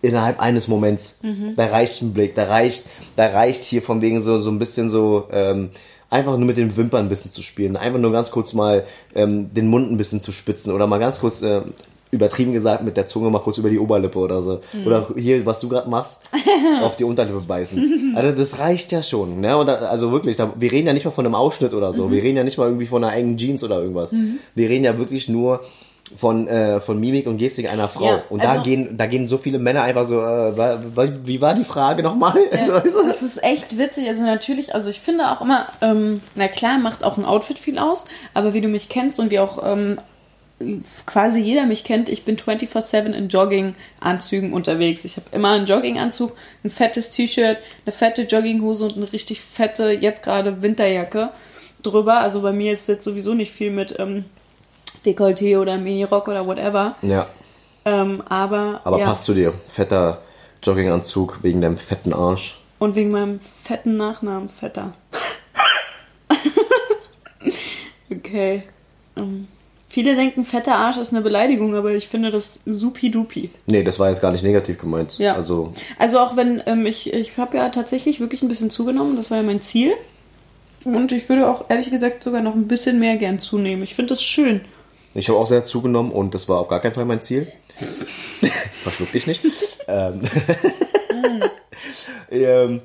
Innerhalb 0.01 0.41
eines 0.41 0.69
Moments. 0.69 1.21
Da 1.57 1.67
reicht 1.67 2.01
ein 2.03 2.13
Blick, 2.13 2.35
da 2.35 2.45
reicht, 2.45 2.87
da 3.17 3.27
reicht 3.27 3.65
hier 3.65 3.83
von 3.83 4.01
wegen 4.01 4.21
so, 4.21 4.39
so 4.39 4.51
ein 4.51 4.59
bisschen 4.59 4.89
so, 4.89 5.29
ähm, 5.31 5.71
einfach 6.09 6.37
nur 6.37 6.47
mit 6.47 6.57
den 6.57 6.77
Wimpern 6.77 7.07
ein 7.07 7.09
bisschen 7.09 7.31
zu 7.31 7.43
spielen. 7.43 7.77
Einfach 7.77 7.99
nur 7.99 8.13
ganz 8.13 8.31
kurz 8.31 8.53
mal 8.53 8.85
ähm, 9.15 9.53
den 9.53 9.69
Mund 9.69 9.91
ein 9.91 9.97
bisschen 9.97 10.21
zu 10.21 10.33
spitzen 10.33 10.73
oder 10.73 10.87
mal 10.87 10.99
ganz 10.99 11.21
kurz, 11.21 11.43
äh, 11.43 11.63
übertrieben 12.13 12.53
gesagt, 12.53 12.85
mit 12.85 12.97
der 12.99 13.07
Zunge 13.07 13.31
mal 13.31 13.41
kurz 13.41 13.57
über 13.59 13.71
die 13.71 13.79
Oberlippe 13.79 14.19
oder 14.19 14.43
so. 14.43 14.61
Oder 14.87 15.09
hier, 15.17 15.45
was 15.47 15.61
du 15.61 15.69
gerade 15.71 15.89
machst, 15.89 16.21
auf 16.83 16.95
die 16.95 17.05
Unterlippe 17.05 17.41
beißen. 17.41 18.13
Also 18.15 18.37
das 18.37 18.59
reicht 18.59 18.93
ja 18.93 19.03
schon. 19.03 19.41
Ne? 19.41 19.57
Und 19.57 19.67
da, 19.67 19.77
also 19.77 20.13
wirklich, 20.13 20.37
da, 20.37 20.53
wir 20.55 20.71
reden 20.71 20.87
ja 20.87 20.93
nicht 20.93 21.07
mal 21.07 21.11
von 21.11 21.25
einem 21.25 21.35
Ausschnitt 21.35 21.73
oder 21.73 21.93
so. 21.95 22.11
Wir 22.11 22.23
reden 22.23 22.37
ja 22.37 22.45
nicht 22.45 22.59
mal 22.59 22.67
irgendwie 22.67 22.87
von 22.87 23.03
einer 23.03 23.15
engen 23.17 23.39
Jeans 23.39 23.65
oder 23.65 23.81
irgendwas. 23.81 24.15
Wir 24.55 24.69
reden 24.69 24.85
ja 24.85 24.99
wirklich 24.99 25.29
nur 25.29 25.63
von, 26.17 26.47
äh, 26.49 26.81
von 26.81 27.01
Mimik 27.01 27.27
und 27.27 27.39
Gestik 27.39 27.73
einer 27.73 27.89
Frau. 27.89 28.05
Ja, 28.05 28.23
und 28.29 28.45
da 28.45 28.53
also- 28.53 28.63
gehen, 28.63 28.97
da 28.97 29.07
gehen 29.07 29.27
so 29.27 29.39
viele 29.39 29.59
Männer 29.59 29.83
einfach 29.83 30.07
so, 30.07 30.21
äh, 30.21 30.53
wie 31.25 31.41
war 31.41 31.55
die 31.55 31.65
Frage 31.65 32.03
nochmal? 32.03 32.37
Also, 32.51 32.79
du? 33.03 33.07
Das 33.07 33.23
ist 33.23 33.43
echt 33.43 33.79
witzig. 33.79 34.09
Also 34.09 34.23
natürlich, 34.23 34.75
also 34.75 34.91
ich 34.91 35.01
finde 35.01 35.31
auch 35.31 35.41
immer, 35.41 35.67
ähm, 35.81 36.21
na 36.35 36.49
klar, 36.49 36.79
macht 36.79 37.05
auch 37.05 37.17
ein 37.17 37.25
Outfit 37.25 37.59
viel 37.59 37.79
aus, 37.79 38.05
aber 38.35 38.53
wie 38.53 38.61
du 38.61 38.69
mich 38.69 38.89
kennst 38.89 39.19
und 39.19 39.31
wie 39.31 39.39
auch 39.39 39.63
ähm, 39.65 39.99
quasi 41.07 41.41
jeder 41.41 41.67
mich 41.67 41.85
kennt, 41.85 42.09
ich 42.09 42.25
bin 42.25 42.37
24-7 42.37 43.13
in 43.13 43.29
Jogginganzügen 43.29 44.53
unterwegs. 44.53 45.05
Ich 45.05 45.17
habe 45.17 45.27
immer 45.33 45.53
einen 45.53 45.67
Jogginganzug, 45.67 46.37
ein 46.65 46.71
fettes 46.71 47.11
T-Shirt, 47.11 47.59
eine 47.85 47.93
fette 47.93 48.23
Jogginghose 48.23 48.85
und 48.87 48.97
eine 48.97 49.13
richtig 49.13 49.41
fette, 49.41 49.91
jetzt 49.91 50.23
gerade 50.23 50.63
Winterjacke 50.63 51.31
drüber. 51.83 52.21
Also 52.21 52.41
bei 52.41 52.53
mir 52.53 52.73
ist 52.73 52.89
jetzt 52.89 53.05
sowieso 53.05 53.35
nicht 53.35 53.53
viel 53.53 53.71
mit 53.71 53.99
ähm, 53.99 54.25
Dekolleté 55.05 55.59
oder 55.59 55.79
Minirock 55.79 56.29
oder 56.29 56.47
whatever. 56.47 56.97
ja, 57.03 57.29
Ähm, 57.85 58.23
aber 58.29 58.81
aber 58.85 58.99
ja. 58.99 59.07
passt 59.07 59.25
zu 59.25 59.35
dir. 59.35 59.55
Fetter 59.67 60.23
Jogginganzug 60.63 61.43
wegen 61.43 61.61
deinem 61.61 61.77
fetten 61.77 62.13
Arsch. 62.13 62.59
Und 62.79 62.95
wegen 62.95 63.11
meinem 63.11 63.41
fetten 63.41 63.97
Nachnamen, 63.97 64.49
fetter. 64.49 64.95
Okay. 68.13 68.65
Ähm, 69.17 69.49
viele 69.93 70.17
denken, 70.17 70.45
fetter 70.45 70.75
Arsch 70.75 70.97
ist 70.97 71.13
eine 71.13 71.21
Beleidigung, 71.21 71.75
aber 71.75 71.93
ich 71.93 72.09
finde 72.09 72.31
das 72.31 72.61
supi-dupi. 72.65 73.51
Nee, 73.67 73.83
das 73.85 73.99
war 73.99 74.09
jetzt 74.09 74.23
gar 74.23 74.33
nicht 74.33 74.43
negativ 74.43 74.79
gemeint. 74.79 75.19
Ja. 75.19 75.35
Also, 75.35 75.75
Also 75.99 76.19
auch 76.19 76.35
wenn, 76.35 76.63
ähm, 76.65 76.87
ich, 76.87 77.13
ich 77.13 77.37
habe 77.37 77.59
ja 77.59 77.69
tatsächlich 77.69 78.19
wirklich 78.19 78.43
ein 78.43 78.49
bisschen 78.49 78.71
zugenommen, 78.71 79.17
das 79.17 79.31
war 79.31 79.37
ja 79.37 79.43
mein 79.43 79.61
Ziel. 79.61 79.93
Und 80.85 81.13
ich 81.13 81.29
würde 81.29 81.49
auch 81.49 81.67
ehrlich 81.69 81.91
gesagt 81.91 82.25
sogar 82.25 82.41
noch 82.41 82.55
ein 82.55 82.69
bisschen 82.69 82.99
mehr 82.99 83.17
gern 83.17 83.39
zunehmen. 83.39 83.85
Ich 83.85 83.95
finde 83.95 84.15
das 84.15 84.23
schön. 84.25 84.63
ich 85.15 85.29
habe 85.29 85.39
auch 85.39 85.47
sehr 85.47 85.67
zugenommen 85.67 86.11
und 86.11 86.35
das 86.35 86.49
war 86.49 86.59
auf 86.59 86.69
gar 86.69 86.81
keinen 86.81 86.95
Fall 86.95 87.05
mein 87.05 87.21
Ziel. 87.21 87.53
Verschluck 88.83 89.13
dich 89.13 89.27
nicht. 89.27 89.43
ähm, 89.89 90.21
ähm, 92.31 92.81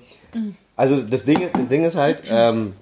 also 0.76 1.02
das 1.02 1.24
Ding, 1.24 1.50
das 1.54 1.70
Ding 1.70 1.86
ist 1.86 1.96
halt, 1.96 2.24
ähm, 2.30 2.74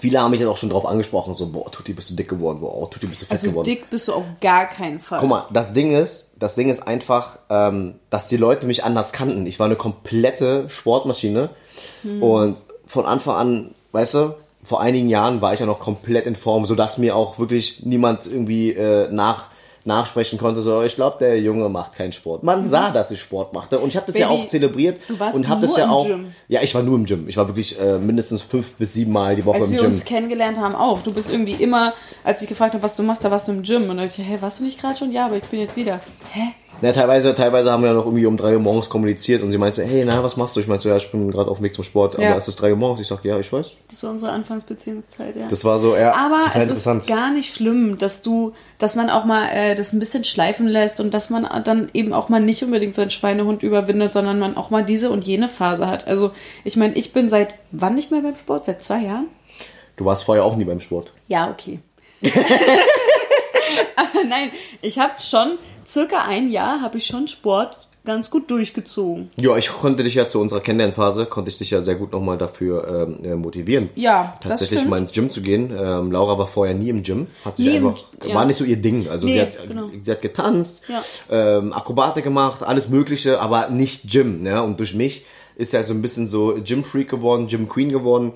viele 0.00 0.20
haben 0.20 0.30
mich 0.30 0.40
jetzt 0.40 0.48
auch 0.48 0.56
schon 0.56 0.70
drauf 0.70 0.86
angesprochen, 0.86 1.34
so, 1.34 1.48
boah, 1.48 1.70
Tutti, 1.70 1.92
bist 1.92 2.10
du 2.10 2.14
dick 2.14 2.28
geworden, 2.28 2.60
boah, 2.60 2.90
Tutti, 2.90 3.06
bist 3.06 3.22
du 3.22 3.26
fett 3.26 3.36
Also 3.36 3.50
geworden. 3.50 3.64
dick 3.66 3.90
bist 3.90 4.08
du 4.08 4.12
auf 4.14 4.24
gar 4.40 4.66
keinen 4.66 5.00
Fall. 5.00 5.20
Guck 5.20 5.28
mal, 5.28 5.46
das 5.52 5.72
Ding 5.72 5.94
ist, 5.94 6.32
das 6.38 6.54
Ding 6.54 6.68
ist 6.70 6.86
einfach, 6.86 7.38
ähm, 7.50 7.94
dass 8.10 8.28
die 8.28 8.36
Leute 8.36 8.66
mich 8.66 8.84
anders 8.84 9.12
kannten. 9.12 9.46
Ich 9.46 9.58
war 9.58 9.66
eine 9.66 9.76
komplette 9.76 10.68
Sportmaschine 10.70 11.50
und 12.20 12.56
von 12.86 13.06
Anfang 13.06 13.36
an, 13.36 13.74
weißt 13.92 14.14
du, 14.14 14.34
vor 14.62 14.80
einigen 14.80 15.08
Jahren 15.08 15.40
war 15.40 15.54
ich 15.54 15.60
ja 15.60 15.66
noch 15.66 15.78
komplett 15.80 16.26
in 16.26 16.36
Form, 16.36 16.66
sodass 16.66 16.98
mir 16.98 17.16
auch 17.16 17.38
wirklich 17.38 17.84
niemand 17.84 18.26
irgendwie 18.26 18.72
äh, 18.72 19.08
nach 19.10 19.48
nachsprechen 19.88 20.38
konnte, 20.38 20.62
so 20.62 20.82
ich 20.82 20.94
glaube, 20.94 21.16
der 21.18 21.40
Junge 21.40 21.68
macht 21.68 21.94
keinen 21.94 22.12
Sport. 22.12 22.44
Man 22.44 22.68
sah, 22.68 22.90
dass 22.90 23.10
ich 23.10 23.20
Sport 23.20 23.52
machte 23.52 23.80
und 23.80 23.88
ich 23.88 23.96
habe 23.96 24.06
das 24.06 24.16
ja 24.16 24.28
Baby, 24.28 24.42
auch 24.42 24.46
zelebriert 24.46 25.00
du 25.08 25.18
warst 25.18 25.36
und 25.36 25.48
habe 25.48 25.62
das 25.62 25.76
ja 25.76 25.84
im 25.84 25.90
auch 25.90 26.06
Gym. 26.06 26.26
ja, 26.46 26.60
ich 26.62 26.72
war 26.74 26.82
nur 26.84 26.94
im 26.96 27.06
Gym. 27.06 27.26
Ich 27.28 27.36
war 27.36 27.48
wirklich 27.48 27.80
äh, 27.80 27.98
mindestens 27.98 28.42
fünf 28.42 28.74
bis 28.76 28.92
sieben 28.92 29.10
Mal 29.10 29.34
die 29.34 29.44
Woche 29.44 29.56
Als 29.58 29.68
im 29.70 29.72
wir 29.72 29.80
Gym. 29.80 29.90
uns 29.90 30.04
kennengelernt 30.04 30.58
haben, 30.58 30.76
auch. 30.76 31.02
Du 31.02 31.12
bist 31.12 31.30
irgendwie 31.30 31.54
immer, 31.54 31.94
als 32.22 32.40
ich 32.42 32.48
gefragt 32.48 32.74
habe, 32.74 32.82
was 32.84 32.94
du 32.94 33.02
machst, 33.02 33.24
da 33.24 33.30
warst 33.30 33.48
du 33.48 33.52
im 33.52 33.62
Gym. 33.62 33.90
Und 33.90 33.96
dachte 33.96 34.22
ich, 34.22 34.28
hä, 34.28 34.38
warst 34.40 34.60
du 34.60 34.64
nicht 34.64 34.80
gerade 34.80 34.96
schon? 34.96 35.10
Ja, 35.10 35.26
aber 35.26 35.36
ich 35.36 35.44
bin 35.44 35.58
jetzt 35.60 35.74
wieder. 35.74 36.00
Hä? 36.32 36.52
Ja, 36.80 36.92
teilweise, 36.92 37.34
teilweise 37.34 37.72
haben 37.72 37.82
wir 37.82 37.88
ja 37.88 37.94
noch 37.94 38.04
irgendwie 38.04 38.26
um 38.26 38.36
drei 38.36 38.54
Uhr 38.54 38.60
morgens 38.60 38.88
kommuniziert 38.88 39.42
und 39.42 39.50
sie 39.50 39.58
meinte, 39.58 39.84
hey, 39.84 40.04
na, 40.04 40.22
was 40.22 40.36
machst 40.36 40.54
du? 40.54 40.60
Ich 40.60 40.66
meinte 40.68 40.84
so, 40.84 40.88
ja, 40.88 40.96
ich 40.96 41.10
bin 41.10 41.30
gerade 41.30 41.50
auf 41.50 41.58
dem 41.58 41.64
Weg 41.64 41.74
zum 41.74 41.82
Sport, 41.84 42.14
aber 42.14 42.22
Ja. 42.22 42.36
es 42.36 42.46
ist 42.46 42.56
drei 42.56 42.70
Uhr 42.70 42.76
morgens. 42.78 43.00
Ich 43.00 43.08
sag, 43.08 43.24
ja, 43.24 43.38
ich 43.38 43.52
weiß. 43.52 43.72
Das 43.90 44.02
war 44.04 44.10
unsere 44.10 44.30
Anfangsbeziehungszeit, 44.30 45.36
ja. 45.36 45.48
Das 45.48 45.64
war 45.64 45.78
so, 45.78 45.96
ja, 45.96 46.14
Aber 46.14 46.42
es 46.54 46.70
ist 46.86 47.06
gar 47.08 47.30
nicht 47.32 47.54
schlimm, 47.54 47.98
dass 47.98 48.22
du, 48.22 48.52
dass 48.78 48.94
man 48.94 49.10
auch 49.10 49.24
mal 49.24 49.48
äh, 49.52 49.74
das 49.74 49.92
ein 49.92 49.98
bisschen 49.98 50.24
schleifen 50.24 50.68
lässt 50.68 51.00
und 51.00 51.12
dass 51.14 51.30
man 51.30 51.48
dann 51.64 51.90
eben 51.94 52.12
auch 52.12 52.28
mal 52.28 52.40
nicht 52.40 52.62
unbedingt 52.62 52.94
seinen 52.94 53.10
Schweinehund 53.10 53.62
überwindet, 53.62 54.12
sondern 54.12 54.38
man 54.38 54.56
auch 54.56 54.70
mal 54.70 54.84
diese 54.84 55.10
und 55.10 55.24
jene 55.24 55.48
Phase 55.48 55.86
hat. 55.88 56.06
Also 56.06 56.30
ich 56.64 56.76
meine, 56.76 56.94
ich 56.94 57.12
bin 57.12 57.28
seit 57.28 57.54
wann 57.72 57.94
nicht 57.96 58.10
mehr 58.10 58.20
beim 58.20 58.36
Sport? 58.36 58.64
Seit 58.64 58.82
zwei 58.82 59.00
Jahren? 59.02 59.26
Du 59.96 60.04
warst 60.04 60.22
vorher 60.22 60.44
auch 60.44 60.54
nie 60.54 60.64
beim 60.64 60.80
Sport. 60.80 61.12
Ja, 61.26 61.50
okay. 61.50 61.80
Nein, 64.28 64.50
ich 64.82 64.98
habe 64.98 65.12
schon 65.20 65.58
circa 65.86 66.22
ein 66.22 66.50
Jahr 66.50 66.80
habe 66.80 66.98
ich 66.98 67.06
schon 67.06 67.28
Sport 67.28 67.76
ganz 68.04 68.30
gut 68.30 68.50
durchgezogen. 68.50 69.30
Ja, 69.38 69.54
ich 69.58 69.68
konnte 69.68 70.02
dich 70.02 70.14
ja 70.14 70.26
zu 70.26 70.40
unserer 70.40 70.60
Kennenlernphase, 70.60 71.26
konnte 71.26 71.50
ich 71.50 71.58
dich 71.58 71.70
ja 71.72 71.82
sehr 71.82 71.96
gut 71.96 72.12
nochmal 72.12 72.38
dafür 72.38 73.06
ähm, 73.06 73.22
äh, 73.22 73.34
motivieren. 73.34 73.90
Ja, 73.96 74.38
Tatsächlich 74.40 74.86
mal 74.86 74.96
ins 74.98 75.12
Gym 75.12 75.28
zu 75.28 75.42
gehen. 75.42 75.70
Ähm, 75.78 76.10
Laura 76.12 76.38
war 76.38 76.46
vorher 76.46 76.74
nie 76.74 76.88
im 76.88 77.02
Gym. 77.02 77.26
Hat 77.44 77.58
sich 77.58 77.66
Nie 77.66 77.76
im- 77.76 77.88
einfach, 77.88 78.02
ja. 78.24 78.34
war 78.34 78.46
nicht 78.46 78.56
so 78.56 78.64
ihr 78.64 78.78
Ding. 78.78 79.08
Also 79.10 79.26
sie, 79.26 79.34
Nee, 79.34 79.40
hat, 79.42 79.66
genau. 79.68 79.90
sie 80.02 80.10
hat 80.10 80.22
getanzt, 80.22 80.84
Ja. 80.88 81.02
ähm, 81.58 81.74
Akrobatik 81.74 82.24
gemacht, 82.24 82.62
alles 82.62 82.88
mögliche, 82.88 83.40
aber 83.42 83.68
nicht 83.68 84.10
Gym. 84.10 84.42
Ne? 84.42 84.62
Und 84.62 84.80
durch 84.80 84.94
mich 84.94 85.26
ist 85.56 85.74
er 85.74 85.84
so 85.84 85.92
ein 85.92 86.00
bisschen 86.00 86.26
so 86.28 86.54
Gym-Freak 86.64 87.10
geworden, 87.10 87.46
Gym-Queen 87.46 87.90
geworden. 87.92 88.32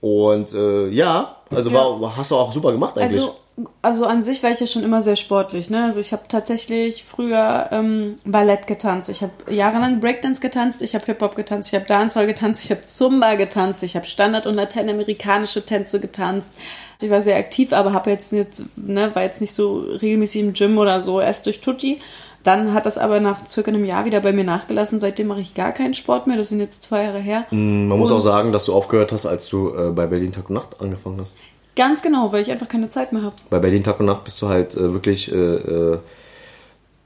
Und 0.00 0.52
äh, 0.52 0.88
ja, 0.88 1.36
also 1.50 1.70
Ja. 1.70 1.76
War, 2.00 2.16
hast 2.16 2.32
du 2.32 2.36
auch 2.36 2.50
super 2.50 2.72
gemacht 2.72 2.98
eigentlich. 2.98 3.20
Also, 3.22 3.36
also 3.82 4.06
an 4.06 4.22
sich 4.22 4.42
war 4.42 4.50
ich 4.50 4.60
ja 4.60 4.66
schon 4.66 4.82
immer 4.82 5.02
sehr 5.02 5.16
sportlich. 5.16 5.68
Ne? 5.68 5.84
Also 5.84 6.00
ich 6.00 6.12
habe 6.12 6.22
tatsächlich 6.28 7.04
früher 7.04 7.68
ähm, 7.70 8.16
Ballett 8.24 8.66
getanzt. 8.66 9.10
Ich 9.10 9.22
habe 9.22 9.32
jahrelang 9.50 10.00
Breakdance 10.00 10.40
getanzt. 10.40 10.80
Ich 10.80 10.94
habe 10.94 11.04
Hip-Hop 11.04 11.36
getanzt. 11.36 11.68
Ich 11.68 11.74
habe 11.74 11.84
Dancehall 11.86 12.26
getanzt. 12.26 12.64
Ich 12.64 12.70
habe 12.70 12.82
Zumba 12.82 13.34
getanzt. 13.34 13.82
Ich 13.82 13.94
habe 13.94 14.06
Standard- 14.06 14.46
und 14.46 14.54
lateinamerikanische 14.54 15.64
Tänze 15.66 16.00
getanzt. 16.00 16.52
Ich 17.00 17.10
war 17.10 17.20
sehr 17.20 17.36
aktiv, 17.36 17.72
aber 17.72 17.92
habe 17.92 18.10
jetzt 18.10 18.32
nicht, 18.32 18.62
ne, 18.76 19.14
war 19.14 19.22
jetzt 19.22 19.40
nicht 19.40 19.54
so 19.54 19.80
regelmäßig 19.80 20.40
im 20.40 20.52
Gym 20.54 20.78
oder 20.78 21.02
so. 21.02 21.20
Erst 21.20 21.44
durch 21.46 21.60
Tutti. 21.60 22.00
Dann 22.44 22.72
hat 22.74 22.86
das 22.86 22.98
aber 22.98 23.20
nach 23.20 23.48
circa 23.48 23.70
einem 23.70 23.84
Jahr 23.84 24.04
wieder 24.04 24.20
bei 24.20 24.32
mir 24.32 24.44
nachgelassen. 24.44 24.98
Seitdem 24.98 25.26
mache 25.28 25.40
ich 25.40 25.54
gar 25.54 25.72
keinen 25.72 25.94
Sport 25.94 26.26
mehr. 26.26 26.36
Das 26.38 26.48
sind 26.48 26.58
jetzt 26.60 26.82
zwei 26.84 27.04
Jahre 27.04 27.18
her. 27.20 27.44
Man 27.50 27.86
muss 27.88 28.10
Und- 28.10 28.16
auch 28.16 28.20
sagen, 28.20 28.50
dass 28.52 28.64
du 28.64 28.72
aufgehört 28.74 29.12
hast, 29.12 29.26
als 29.26 29.46
du 29.48 29.74
äh, 29.74 29.90
bei 29.90 30.06
Berlin 30.06 30.32
Tag 30.32 30.48
und 30.48 30.54
Nacht 30.54 30.80
angefangen 30.80 31.20
hast. 31.20 31.38
Ganz 31.76 32.02
genau, 32.02 32.32
weil 32.32 32.42
ich 32.42 32.50
einfach 32.50 32.68
keine 32.68 32.88
Zeit 32.88 33.12
mehr 33.12 33.22
habe. 33.22 33.34
Bei 33.50 33.58
Berlin 33.58 33.82
Tag 33.82 33.98
und 34.00 34.06
Nacht 34.06 34.24
bist 34.24 34.40
du 34.42 34.48
halt 34.48 34.74
äh, 34.76 34.92
wirklich 34.92 35.32
äh, 35.32 35.36
äh, 35.36 35.98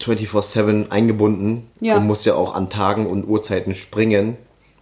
24-7 0.00 0.90
eingebunden 0.90 1.68
Ja. 1.80 1.96
und 1.96 2.06
musst 2.06 2.26
ja 2.26 2.34
auch 2.34 2.54
an 2.54 2.68
Tagen 2.68 3.06
und 3.06 3.24
Uhrzeiten 3.28 3.74
springen, 3.74 4.36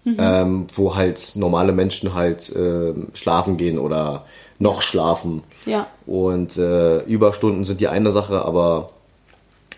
Mhm. 0.07 0.16
ähm, 0.18 0.66
wo 0.75 0.97
halt 0.97 1.33
normale 1.37 1.73
Menschen 1.73 2.12
halt 2.12 2.55
äh, 2.55 2.92
schlafen 3.14 3.57
gehen 3.57 3.79
oder 3.79 4.27
noch 4.59 4.83
schlafen. 4.83 5.42
Ja. 5.64 5.87
Und 6.05 6.59
äh, 6.59 6.99
Überstunden 7.05 7.64
sind 7.64 7.81
die 7.81 7.88
eine 7.88 8.12
Sache, 8.12 8.44
aber 8.44 8.90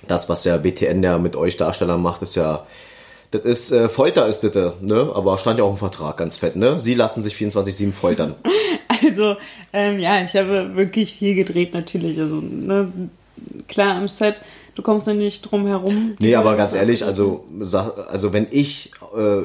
das, 0.08 0.28
was 0.28 0.42
der 0.42 0.58
BTN 0.58 1.02
ja 1.04 1.18
mit 1.18 1.36
euch 1.36 1.56
Darstellern 1.56 2.02
macht, 2.02 2.22
ist 2.22 2.34
ja. 2.34 2.66
Das 3.30 3.42
ist 3.42 3.70
äh, 3.72 3.88
Folter 3.88 4.26
ist 4.26 4.40
das, 4.40 4.54
äh, 4.56 4.70
ne? 4.80 5.12
Aber 5.14 5.36
stand 5.38 5.58
ja 5.58 5.64
auch 5.64 5.70
im 5.70 5.76
Vertrag 5.76 6.16
ganz 6.16 6.36
fett, 6.38 6.56
ne? 6.56 6.80
Sie 6.80 6.94
lassen 6.94 7.22
sich 7.22 7.34
24-7 7.36 7.92
foltern. 7.92 8.34
Also, 9.04 9.36
ähm, 9.72 9.98
ja, 9.98 10.22
ich 10.22 10.34
habe 10.34 10.76
wirklich 10.76 11.14
viel 11.14 11.34
gedreht, 11.34 11.74
natürlich. 11.74 12.20
Also, 12.20 12.40
ne, 12.40 12.92
klar, 13.68 13.96
am 13.96 14.08
Set, 14.08 14.40
du 14.74 14.82
kommst 14.82 15.06
ja 15.06 15.14
nicht 15.14 15.42
drum 15.42 15.66
herum. 15.66 16.16
Nee, 16.18 16.34
aber 16.34 16.56
ganz 16.56 16.74
ehrlich, 16.74 17.04
also, 17.04 17.44
also 18.10 18.32
wenn 18.32 18.46
ich 18.50 18.90
äh, 19.16 19.42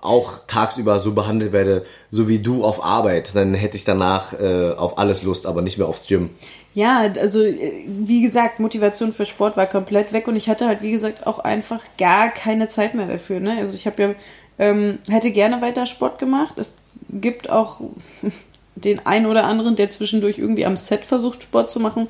auch 0.00 0.40
tagsüber 0.46 1.00
so 1.00 1.12
behandelt 1.12 1.52
werde, 1.52 1.84
so 2.10 2.28
wie 2.28 2.38
du 2.38 2.64
auf 2.64 2.84
Arbeit, 2.84 3.34
dann 3.34 3.54
hätte 3.54 3.76
ich 3.76 3.84
danach 3.84 4.38
äh, 4.38 4.72
auf 4.72 4.98
alles 4.98 5.22
Lust, 5.22 5.46
aber 5.46 5.62
nicht 5.62 5.78
mehr 5.78 5.88
aufs 5.88 6.06
Gym. 6.06 6.30
Ja, 6.74 7.10
also, 7.20 7.42
äh, 7.42 7.84
wie 7.86 8.20
gesagt, 8.20 8.60
Motivation 8.60 9.12
für 9.12 9.26
Sport 9.26 9.56
war 9.56 9.66
komplett 9.66 10.12
weg 10.12 10.28
und 10.28 10.36
ich 10.36 10.48
hatte 10.48 10.66
halt, 10.66 10.82
wie 10.82 10.90
gesagt, 10.90 11.26
auch 11.26 11.38
einfach 11.38 11.82
gar 11.98 12.28
keine 12.28 12.68
Zeit 12.68 12.94
mehr 12.94 13.06
dafür. 13.06 13.40
Ne? 13.40 13.56
Also, 13.58 13.76
ich 13.76 13.86
habe 13.86 14.02
ja, 14.02 14.14
ähm, 14.58 14.98
hätte 15.08 15.30
gerne 15.30 15.62
weiter 15.62 15.86
Sport 15.86 16.18
gemacht. 16.18 16.58
Es 16.58 16.74
gibt 17.10 17.50
auch 17.50 17.80
den 18.76 19.04
einen 19.06 19.26
oder 19.26 19.44
anderen, 19.44 19.76
der 19.76 19.90
zwischendurch 19.90 20.38
irgendwie 20.38 20.66
am 20.66 20.76
Set 20.76 21.04
versucht, 21.06 21.42
Sport 21.42 21.70
zu 21.70 21.80
machen. 21.80 22.08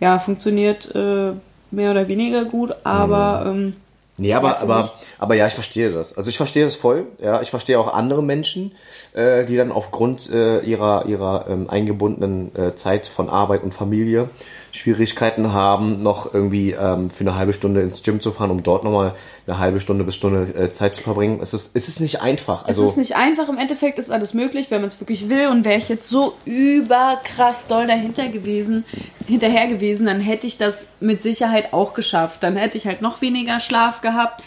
Ja, 0.00 0.18
funktioniert 0.18 0.94
äh, 0.94 1.32
mehr 1.70 1.90
oder 1.90 2.08
weniger 2.08 2.44
gut, 2.44 2.74
aber. 2.84 3.44
Ähm, 3.46 3.74
Nee, 4.16 4.32
aber, 4.32 4.50
Ja, 4.50 4.60
aber, 4.60 4.92
aber 5.18 5.34
ja, 5.34 5.48
ich 5.48 5.54
verstehe 5.54 5.90
das. 5.90 6.16
Also 6.16 6.30
ich 6.30 6.36
verstehe 6.36 6.62
das 6.62 6.76
voll. 6.76 7.08
Ja, 7.20 7.42
ich 7.42 7.50
verstehe 7.50 7.80
auch 7.80 7.92
andere 7.92 8.22
Menschen, 8.22 8.70
äh, 9.12 9.44
die 9.44 9.56
dann 9.56 9.72
aufgrund 9.72 10.30
äh, 10.30 10.60
ihrer 10.60 11.06
ihrer 11.06 11.46
ähm, 11.48 11.68
eingebundenen 11.68 12.54
äh, 12.54 12.76
Zeit 12.76 13.08
von 13.08 13.28
Arbeit 13.28 13.64
und 13.64 13.74
Familie 13.74 14.28
Schwierigkeiten 14.74 15.52
haben, 15.52 16.02
noch 16.02 16.34
irgendwie 16.34 16.72
ähm, 16.72 17.08
für 17.08 17.20
eine 17.20 17.36
halbe 17.36 17.52
Stunde 17.52 17.80
ins 17.80 18.02
Gym 18.02 18.20
zu 18.20 18.32
fahren, 18.32 18.50
um 18.50 18.64
dort 18.64 18.82
nochmal 18.82 19.14
eine 19.46 19.58
halbe 19.60 19.78
Stunde 19.78 20.02
bis 20.02 20.16
Stunde 20.16 20.52
äh, 20.52 20.72
Zeit 20.72 20.96
zu 20.96 21.02
verbringen. 21.02 21.38
Es 21.40 21.54
ist, 21.54 21.76
es 21.76 21.86
ist 21.86 22.00
nicht 22.00 22.22
einfach. 22.22 22.64
Also 22.64 22.82
es 22.82 22.90
ist 22.90 22.96
nicht 22.96 23.14
einfach, 23.14 23.48
im 23.48 23.56
Endeffekt 23.56 24.00
ist 24.00 24.10
alles 24.10 24.34
möglich, 24.34 24.72
wenn 24.72 24.80
man 24.80 24.88
es 24.88 24.98
wirklich 24.98 25.28
will. 25.28 25.46
Und 25.46 25.64
wäre 25.64 25.78
ich 25.78 25.88
jetzt 25.88 26.08
so 26.08 26.34
überkrass 26.44 27.68
doll 27.68 27.86
dahinter 27.86 28.28
gewesen, 28.28 28.84
hinterher 29.28 29.68
gewesen, 29.68 30.06
dann 30.06 30.18
hätte 30.18 30.48
ich 30.48 30.58
das 30.58 30.88
mit 30.98 31.22
Sicherheit 31.22 31.72
auch 31.72 31.94
geschafft. 31.94 32.42
Dann 32.42 32.56
hätte 32.56 32.76
ich 32.76 32.88
halt 32.88 33.00
noch 33.00 33.22
weniger 33.22 33.60
Schlaf 33.60 34.00
gehabt, 34.00 34.42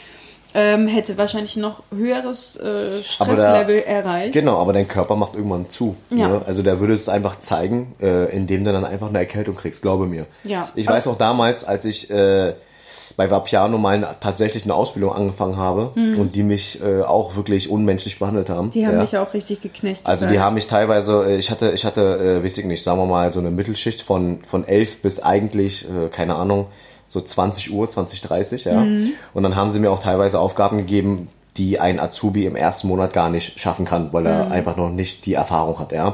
ähm, 0.57 0.87
hätte 0.87 1.19
wahrscheinlich 1.19 1.55
noch 1.55 1.83
höheres 1.95 2.57
äh, 2.57 2.95
Stresslevel 3.03 3.83
erreicht. 3.83 4.33
Genau, 4.33 4.59
aber 4.59 4.73
dein 4.73 4.87
Körper 4.87 5.15
macht 5.15 5.35
irgendwann 5.35 5.69
zu. 5.69 5.95
Ja. 6.09 6.29
Ne? 6.29 6.41
Also 6.47 6.63
der 6.63 6.79
würde 6.79 6.95
es 6.95 7.07
einfach 7.09 7.39
zeigen, 7.39 7.93
äh, 8.01 8.35
indem 8.35 8.63
du 8.63 8.71
dann 8.71 8.83
einfach 8.83 9.09
eine 9.09 9.19
Erkältung 9.19 9.55
kriegst, 9.55 9.83
glaube 9.83 10.07
mir. 10.07 10.25
Ja. 10.43 10.69
Ich 10.73 10.87
weiß 10.87 11.05
noch 11.05 11.17
damals, 11.19 11.63
als 11.63 11.85
ich 11.85 12.09
äh, 12.09 12.53
bei 13.15 13.29
Vapiano 13.29 13.77
mal 13.77 13.95
eine, 13.97 14.15
tatsächlich 14.19 14.63
eine 14.63 14.73
Ausbildung 14.73 15.13
angefangen 15.13 15.57
habe 15.57 15.91
und 15.95 16.35
die 16.35 16.43
mich 16.43 16.81
äh, 16.83 17.03
auch 17.03 17.35
wirklich 17.35 17.69
unmenschlich 17.69 18.17
behandelt 18.17 18.49
haben. 18.49 18.71
Die 18.71 18.85
haben 18.85 18.95
ja. 18.95 19.01
mich 19.01 19.15
auch 19.15 19.33
richtig 19.35 19.61
geknechtet. 19.61 20.07
Also 20.07 20.27
die 20.27 20.39
haben 20.39 20.55
mich 20.55 20.65
teilweise, 20.65 21.23
äh, 21.23 21.37
ich 21.37 21.51
hatte, 21.51 21.71
ich 21.71 21.85
hatte, 21.85 22.39
äh, 22.41 22.43
weiß 22.43 22.57
ich 22.57 22.65
nicht, 22.65 22.81
sagen 22.81 22.99
wir 22.99 23.05
mal, 23.05 23.31
so 23.31 23.39
eine 23.39 23.51
Mittelschicht 23.51 24.01
von, 24.01 24.39
von 24.45 24.67
11 24.67 25.03
bis 25.03 25.19
eigentlich, 25.19 25.85
äh, 25.85 26.09
keine 26.09 26.35
Ahnung, 26.35 26.65
so 27.07 27.21
20 27.21 27.71
Uhr, 27.73 27.87
20, 27.89 28.21
30, 28.21 28.65
ja. 28.65 28.81
Mhm. 28.81 29.13
Und 29.33 29.43
dann 29.43 29.55
haben 29.55 29.71
sie 29.71 29.79
mir 29.79 29.91
auch 29.91 29.99
teilweise 30.01 30.39
Aufgaben 30.39 30.77
gegeben, 30.77 31.29
die 31.57 31.79
ein 31.79 31.99
Azubi 31.99 32.45
im 32.45 32.55
ersten 32.55 32.87
Monat 32.87 33.13
gar 33.13 33.29
nicht 33.29 33.59
schaffen 33.59 33.85
kann, 33.85 34.13
weil 34.13 34.21
Mhm. 34.23 34.27
er 34.27 34.51
einfach 34.51 34.75
noch 34.77 34.89
nicht 34.89 35.25
die 35.25 35.33
Erfahrung 35.33 35.79
hat, 35.79 35.91
ja. 35.91 36.07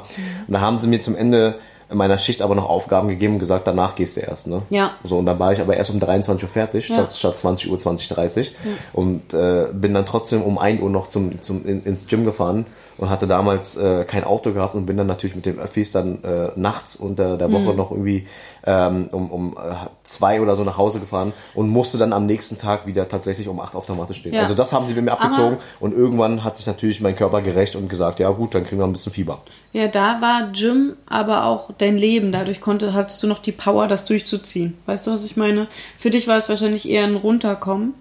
Und 0.48 0.54
da 0.54 0.62
haben 0.62 0.80
sie 0.80 0.88
mir 0.88 1.02
zum 1.02 1.16
Ende 1.18 1.56
in 1.90 1.98
meiner 1.98 2.18
Schicht 2.18 2.42
aber 2.42 2.56
noch 2.56 2.68
Aufgaben 2.70 3.08
gegeben 3.10 3.34
und 3.34 3.40
gesagt, 3.40 3.68
danach 3.68 3.94
gehst 3.94 4.16
du 4.18 4.22
erst, 4.22 4.48
ne? 4.48 4.64
Ja. 4.70 4.94
So, 5.04 5.18
und 5.18 5.26
dann 5.28 5.38
war 5.38 5.52
ich 5.52 5.60
aber 5.62 5.76
erst 5.78 5.92
um 5.92 6.00
23 6.00 6.44
Uhr 6.44 6.50
fertig, 6.50 6.90
Ja. 6.90 6.96
statt, 6.96 7.14
statt 7.14 7.38
20 7.38 7.70
Uhr, 7.70 7.78
20, 7.78 8.08
30. 8.10 8.56
Und 8.94 9.34
äh, 9.34 9.68
bin 9.74 9.94
dann 9.94 10.06
trotzdem 10.06 10.42
um 10.42 10.58
1 10.58 10.82
Uhr 10.82 10.90
noch 10.90 11.08
zum, 11.08 11.40
zum, 11.42 11.66
in, 11.68 11.84
ins 11.84 12.08
Gym 12.08 12.24
gefahren 12.26 12.66
und 12.98 13.10
hatte 13.10 13.28
damals 13.28 13.76
äh, 13.76 14.06
kein 14.06 14.24
Auto 14.24 14.52
gehabt 14.52 14.76
und 14.76 14.86
bin 14.86 14.98
dann 14.98 15.08
natürlich 15.08 15.36
mit 15.36 15.46
dem 15.46 15.60
Öffis 15.60 15.92
dann 15.92 16.24
äh, 16.24 16.52
nachts 16.56 16.96
unter 16.96 17.38
der 17.38 17.52
Woche 17.52 17.74
noch 17.74 17.92
irgendwie 17.92 18.28
ähm, 18.66 19.10
um, 19.12 19.32
um 19.32 19.58
äh, 19.58 19.74
zwei 20.04 20.42
oder 20.42 20.56
so 20.56 20.64
nach 20.64 20.78
Hause 20.78 21.00
gefahren 21.00 21.34
und 21.54 21.70
musste 21.70 21.98
dann 21.98 22.14
am 22.14 22.26
nächsten 22.26 22.58
Tag 22.58 22.86
wieder 22.86 23.08
tatsächlich 23.08 23.48
um 23.48 23.60
8 23.60 23.76
auf 23.76 23.86
der 23.86 23.96
Matte 23.96 24.14
stehen. 24.14 24.34
Ja. 24.34 24.42
Also 24.42 24.54
das 24.54 24.74
haben 24.74 24.88
sie 24.88 24.94
mir 24.94 25.12
abgezogen 25.12 25.58
und 25.80 25.94
irgendwann 25.94 26.44
hat 26.44 26.58
sich 26.58 26.68
natürlich 26.68 27.02
mein 27.02 27.16
Körper 27.16 27.42
gerecht 27.42 27.76
und 27.76 27.90
gesagt, 27.90 28.20
ja 28.20 28.30
gut, 28.30 28.56
dann 28.56 28.64
kriegen 28.64 28.80
wir 28.80 28.86
ein 28.86 28.94
bisschen 28.94 29.12
Fieber. 29.12 29.42
Ja, 29.74 29.88
da 29.88 30.22
war 30.22 30.52
Gym 30.52 30.96
aber 31.08 31.46
auch 31.46 31.72
dein 31.78 31.98
Leben. 31.98 32.32
Dadurch 32.32 32.62
konnte, 32.62 32.94
hattest 32.94 33.24
du 33.24 33.28
noch 33.28 33.40
die 33.40 33.52
Power, 33.52 33.88
das 33.88 34.06
durchzuziehen. 34.06 34.78
Weißt 34.86 35.08
du, 35.08 35.12
was 35.12 35.26
ich 35.26 35.36
meine? 35.36 35.68
Für 35.98 36.12
dich 36.12 36.28
war 36.28 36.38
es 36.38 36.48
wahrscheinlich 36.48 36.88
eher 36.88 37.04
ein 37.04 37.16
Runterkommen. 37.16 37.96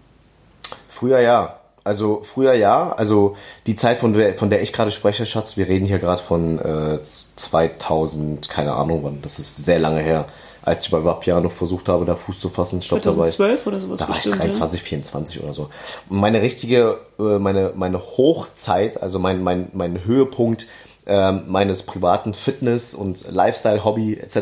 Früher 0.89 1.21
ja. 1.21 1.62
Also 1.85 2.23
früher 2.23 2.55
ja. 2.55 2.93
Also 2.93 3.37
die 3.67 3.77
Zeit, 3.77 3.99
von 3.99 4.15
der, 4.15 4.35
von 4.35 4.51
der 4.51 4.63
ich 4.63 4.73
gerade 4.73 4.91
spreche, 4.91 5.27
Schatz, 5.27 5.57
wir 5.57 5.69
reden 5.69 5.87
hier 5.87 5.99
gerade 5.99 6.23
von 6.23 6.59
äh, 6.59 7.03
2000, 7.03 8.49
keine 8.49 8.75
Ahnung 8.75 9.01
wann. 9.03 9.21
Das 9.23 9.39
ist 9.39 9.65
sehr 9.65 9.79
lange 9.79 10.01
her, 10.01 10.27
als 10.63 10.87
ich 10.87 10.93
bei 10.93 11.05
Vapiano 11.05 11.49
versucht 11.49 11.89
habe, 11.89 12.05
da 12.05 12.15
Fuß 12.15 12.39
zu 12.39 12.49
fassen. 12.49 12.79
Ich 12.79 12.89
glaube, 12.89 13.03
da 13.03 13.17
war 13.17 13.27
ich, 13.27 13.35
2012 13.35 13.67
oder 13.67 13.81
sowas 13.81 14.01
da 14.01 14.09
war 14.09 14.17
ich 14.17 14.23
bestimmt, 14.23 14.39
ne? 14.39 14.45
23, 14.45 14.83
24 14.83 15.43
oder 15.43 15.53
so. 15.53 15.69
Und 16.09 16.21
meine 16.21 16.41
richtige, 16.41 17.01
äh, 17.19 17.39
meine, 17.39 17.73
meine 17.75 17.99
Hochzeit, 17.99 19.03
also 19.03 19.19
mein, 19.19 19.43
mein, 19.43 19.69
mein 19.73 20.05
Höhepunkt 20.05 20.67
ähm, 21.07 21.45
meines 21.49 21.83
privaten 21.83 22.33
Fitness- 22.33 22.95
und 22.95 23.25
Lifestyle-Hobby 23.29 24.19
etc. 24.19 24.37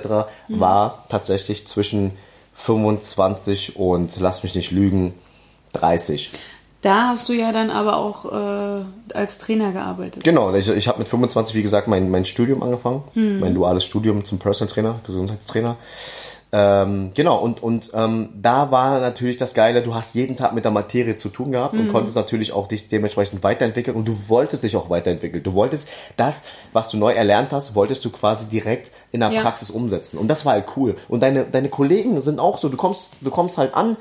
Mhm. 0.48 0.61
war 0.61 1.07
tatsächlich 1.09 1.66
zwischen 1.66 2.12
25 2.55 3.76
und, 3.76 4.20
lass 4.20 4.42
mich 4.42 4.55
nicht 4.55 4.70
lügen, 4.70 5.14
30. 5.72 6.33
Da 6.83 7.09
hast 7.09 7.29
du 7.29 7.35
ja 7.35 7.53
dann 7.53 7.71
aber 7.71 7.97
auch 7.97 8.25
äh, 8.25 9.14
als 9.14 9.38
Trainer 9.38 9.73
gearbeitet. 9.73 10.25
Genau, 10.25 10.55
ich, 10.55 10.69
ich 10.69 10.88
habe 10.88 10.99
mit 10.99 11.09
25, 11.09 11.55
wie 11.55 11.62
gesagt, 11.62 11.88
mein, 11.88 12.11
mein 12.11 12.25
Studium 12.25 12.62
angefangen, 12.62 13.03
mein 13.14 13.55
duales 13.55 13.85
Studium 13.85 14.25
zum 14.25 14.38
Personal 14.38 14.73
Trainer, 14.73 15.01
Gesundheitstrainer. 15.05 15.77
Ähm, 16.53 17.12
genau, 17.14 17.38
und, 17.38 17.62
und 17.62 17.93
ähm, 17.95 18.31
da 18.35 18.73
war 18.73 18.99
natürlich 18.99 19.37
das 19.37 19.55
Geile, 19.55 19.83
du 19.83 19.95
hast 19.95 20.16
jeden 20.16 20.35
Tag 20.35 20.53
mit 20.53 20.64
der 20.64 20.73
Materie 20.73 21.14
zu 21.14 21.29
tun 21.29 21.53
gehabt 21.53 21.75
und 21.75 21.88
konntest 21.88 22.16
natürlich 22.16 22.53
auch 22.53 22.66
dich 22.66 22.88
dementsprechend 22.88 23.45
weiterentwickeln 23.45 23.97
und 23.97 24.09
du 24.09 24.29
wolltest 24.29 24.64
dich 24.64 24.75
auch 24.75 24.90
weiterentwickeln. 24.90 25.45
Du 25.45 25.55
wolltest 25.55 25.88
das, 26.16 26.43
was 26.73 26.90
du 26.90 26.97
neu 26.97 27.12
erlernt 27.12 27.53
hast, 27.53 27.77
wolltest 27.77 28.05
du 28.05 28.11
quasi 28.11 28.47
direkt 28.47 28.90
in 29.12 29.21
der 29.21 29.31
Ja. 29.31 29.43
Praxis 29.43 29.71
umsetzen. 29.71 30.19
Und 30.19 30.27
das 30.27 30.45
war 30.45 30.55
halt 30.55 30.64
cool. 30.77 30.97
Und 31.09 31.23
deine, 31.23 31.45
deine 31.45 31.69
Kollegen 31.69 32.21
sind 32.21 32.40
auch 32.40 32.59
so, 32.59 32.69
du 32.69 32.77
kommst, 32.77 33.14
du 33.21 33.31
kommst 33.31 33.57
halt 33.57 33.75
an 33.75 33.97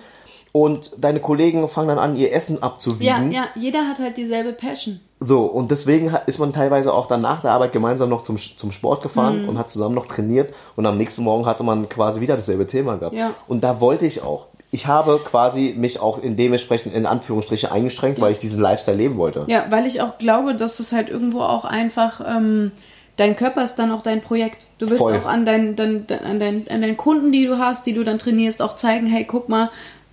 und 0.51 0.91
deine 0.97 1.19
Kollegen 1.19 1.67
fangen 1.67 1.89
dann 1.89 1.99
an, 1.99 2.15
ihr 2.15 2.33
Essen 2.33 2.55
Ja, 2.57 2.63
abzuwiegen. 2.63 3.31
ja, 3.31 3.45
jeder 3.55 3.87
hat 3.87 3.99
halt 3.99 4.17
dieselbe 4.17 4.53
Passion. 4.53 4.99
So, 5.19 5.41
und 5.45 5.69
deswegen 5.69 6.15
ist 6.27 6.39
man 6.39 6.53
teilweise 6.53 6.93
auch 6.93 7.05
dann 7.07 7.21
nach 7.21 7.41
der 7.41 7.51
Arbeit 7.51 7.71
gemeinsam 7.73 8.09
noch 8.09 8.21
zum, 8.23 8.37
zum 8.37 8.71
Sport 8.71 9.01
gefahren 9.03 9.43
Mhm. 9.43 9.49
und 9.49 9.57
hat 9.57 9.69
zusammen 9.69 9.93
noch 9.95 10.05
trainiert 10.05 10.53
und 10.75 10.85
am 10.85 10.97
nächsten 10.97 11.23
Morgen 11.23 11.45
hatte 11.45 11.63
man 11.63 11.89
quasi 11.89 12.21
wieder 12.21 12.35
dasselbe 12.37 12.65
Thema 12.65 12.97
gehabt. 12.97 13.15
Ja. 13.15 13.31
Und 13.47 13.63
da 13.63 13.81
wollte 13.81 14.05
ich 14.05 14.23
auch. 14.23 14.47
Ich 14.71 14.87
habe 14.87 15.19
quasi 15.25 15.73
mich 15.77 15.99
auch 15.99 16.21
in 16.21 16.35
dementsprechend 16.37 16.93
in 16.95 17.05
Anführungsstriche 17.05 17.71
eingeschränkt, 17.71 18.21
weil 18.21 18.31
ich 18.31 18.39
diesen 18.39 18.61
Lifestyle 18.61 18.97
leben 18.97 19.17
wollte. 19.17 19.43
Ja, 19.47 19.65
weil 19.71 19.85
ich 19.87 19.99
auch 20.01 20.19
glaube, 20.19 20.53
dass 20.55 20.79
es 20.79 20.91
halt 20.93 21.09
irgendwo 21.09 21.41
auch 21.41 21.65
einfach, 21.65 22.21
ähm, 22.25 22.71
dein 23.17 23.35
Körper 23.35 23.63
ist 23.63 23.75
dann 23.75 23.91
auch 23.91 24.01
dein 24.03 24.21
Projekt. 24.21 24.67
Du 24.77 24.85
willst 24.87 24.99
Voll. 25.01 25.17
auch 25.17 25.25
an 25.25 25.43
deinen, 25.43 25.75
dein, 25.75 26.05
dein, 26.07 26.23
an, 26.23 26.39
deinen, 26.39 26.67
an 26.69 26.81
deinen 26.81 26.97
Kunden, 26.97 27.31
die 27.31 27.45
du 27.45 27.57
hast, 27.57 27.85
die 27.87 27.93
du 27.93 28.03
dann 28.05 28.19
trainierst, 28.19 28.61
auch 28.61 28.75
zeigen, 28.75 29.07
hey, 29.07 29.25
guck 29.25 29.49
mal, 29.49 29.69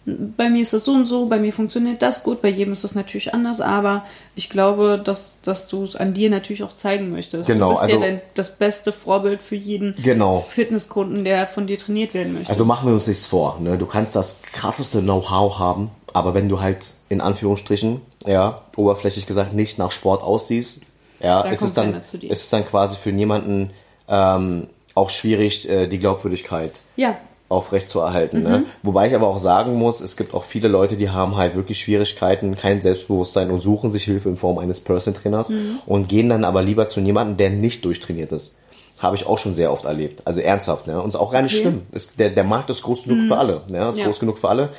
bei 0.07 0.49
mir 0.51 0.62
ist 0.62 0.73
das 0.73 0.85
so 0.85 0.92
und 0.92 1.07
so, 1.07 1.27
bei 1.27 1.40
mir 1.40 1.53
funktioniert 1.53 2.01
das 2.01 2.23
gut, 2.23 2.40
bei 2.40 2.49
jedem 2.49 2.73
ist 2.73 2.85
das 2.85 2.95
natürlich 2.95 3.35
anders, 3.35 3.61
aber 3.61 4.05
ich 4.37 4.49
glaube, 4.49 5.01
dass, 5.03 5.40
dass 5.42 5.66
du 5.66 5.83
es 5.83 5.97
an 5.97 6.14
dir 6.14 6.31
natürlich 6.31 6.62
auch 6.62 6.75
zeigen 6.77 7.11
möchtest. 7.11 7.49
Genau, 7.49 7.66
du 7.66 7.71
bist 7.73 7.83
also- 7.83 7.97
ja 7.97 8.03
dein, 8.03 8.21
das 8.35 8.57
beste 8.57 8.92
Vorbild 8.92 9.42
für 9.42 9.57
jeden 9.57 9.97
Genau. 10.01 10.38
Fitnesskunden, 10.49 11.25
der 11.25 11.49
von 11.49 11.66
dir 11.66 11.77
trainiert 11.77 12.14
werden 12.14 12.35
möchte. 12.35 12.49
Also 12.49 12.64
machen 12.64 12.87
wir 12.87 12.95
uns 12.95 13.09
nichts 13.09 13.27
vor. 13.27 13.59
Ne? 13.61 13.77
Du 13.79 13.87
kannst 13.87 14.14
das 14.14 14.42
krasseste 14.42 15.01
Know-how 15.03 15.59
haben, 15.59 15.90
aber 16.12 16.35
wenn 16.35 16.49
du 16.49 16.61
halt 16.61 16.95
in 17.09 17.21
Anführungsstrichen, 17.21 18.01
ja, 18.25 18.62
oberflächlich 18.77 19.27
gesagt, 19.27 19.55
nicht 19.55 19.77
nach 19.79 19.90
Sport 19.90 20.23
aussiehst, 20.23 20.83
ja, 21.19 21.42
Da 21.42 21.49
ist 21.51 21.62
es 21.62 21.73
dann, 21.75 21.87
keiner 21.92 22.03
zu 22.03 22.19
dir. 22.19 22.31
ist 22.31 22.42
es 22.42 22.51
dann 22.51 22.64
quasi 22.64 22.97
für 22.97 23.11
niemanden 23.11 23.71
ähm, 24.09 24.69
auch 24.95 25.11
schwierig, 25.11 25.69
äh, 25.69 25.88
die 25.88 25.99
Glaubwürdigkeit 25.99 26.81
ja, 26.97 27.16
aufrecht 27.49 27.89
zu 27.89 28.01
erhalten. 28.01 28.43
Ne? 28.43 28.59
Mhm. 28.59 28.65
Wobei 28.83 29.07
ich 29.07 29.15
aber 29.15 29.29
auch 29.29 29.39
sagen 29.39 29.75
muss, 29.75 30.01
es 30.01 30.17
gibt 30.17 30.35
auch 30.35 30.45
viele 30.45 30.67
Leute, 30.69 30.97
die 30.97 31.11
haben 31.11 31.37
halt 31.37 31.55
wirklich 31.55 31.79
Schwierigkeiten, 31.79 32.57
kein 32.57 32.83
Selbstbewusstsein 32.83 33.51
und 33.51 33.63
suchen 33.63 33.91
sich 33.91 34.03
Hilfe 34.05 34.29
in 34.29 34.37
Form 34.37 34.59
eines 34.59 34.81
Personal 34.81 35.21
Trainers 35.21 35.49
Mhm. 35.51 35.79
und 35.87 36.09
gehen 36.09 36.29
dann 36.29 36.45
aber 36.45 36.63
lieber 36.63 36.89
zu 36.89 37.01
jemandem, 37.01 37.37
der 37.37 37.51
nicht 37.51 37.85
durchtrainiert 37.85 38.33
ist. 38.33 38.57
Habe 38.99 39.15
ich 39.15 39.27
auch 39.27 39.37
schon 39.39 39.55
sehr 39.55 39.71
oft 39.73 39.85
erlebt. 39.85 40.23
Also 40.25 40.41
ernsthaft. 40.41 40.87
Ne? 40.87 41.01
Und 41.01 41.11
ist 41.11 41.17
auch 41.17 41.31
gar 41.31 41.43
nicht 41.43 41.53
Okay. 41.55 41.63
schlimm. 41.63 41.83
Ist, 41.93 42.19
der, 42.19 42.31
der 42.31 42.45
Markt 42.45 42.71
ist 42.71 42.83
groß 42.83 43.05
genug 43.05 43.27
für 43.29 43.37
alle. 43.37 43.61
Ne? 43.69 43.87
Ist 43.91 43.99
Ja. 43.99 44.07
groß 44.07 44.19
genug 44.21 44.39
für 44.39 44.49
alle. 44.49 44.71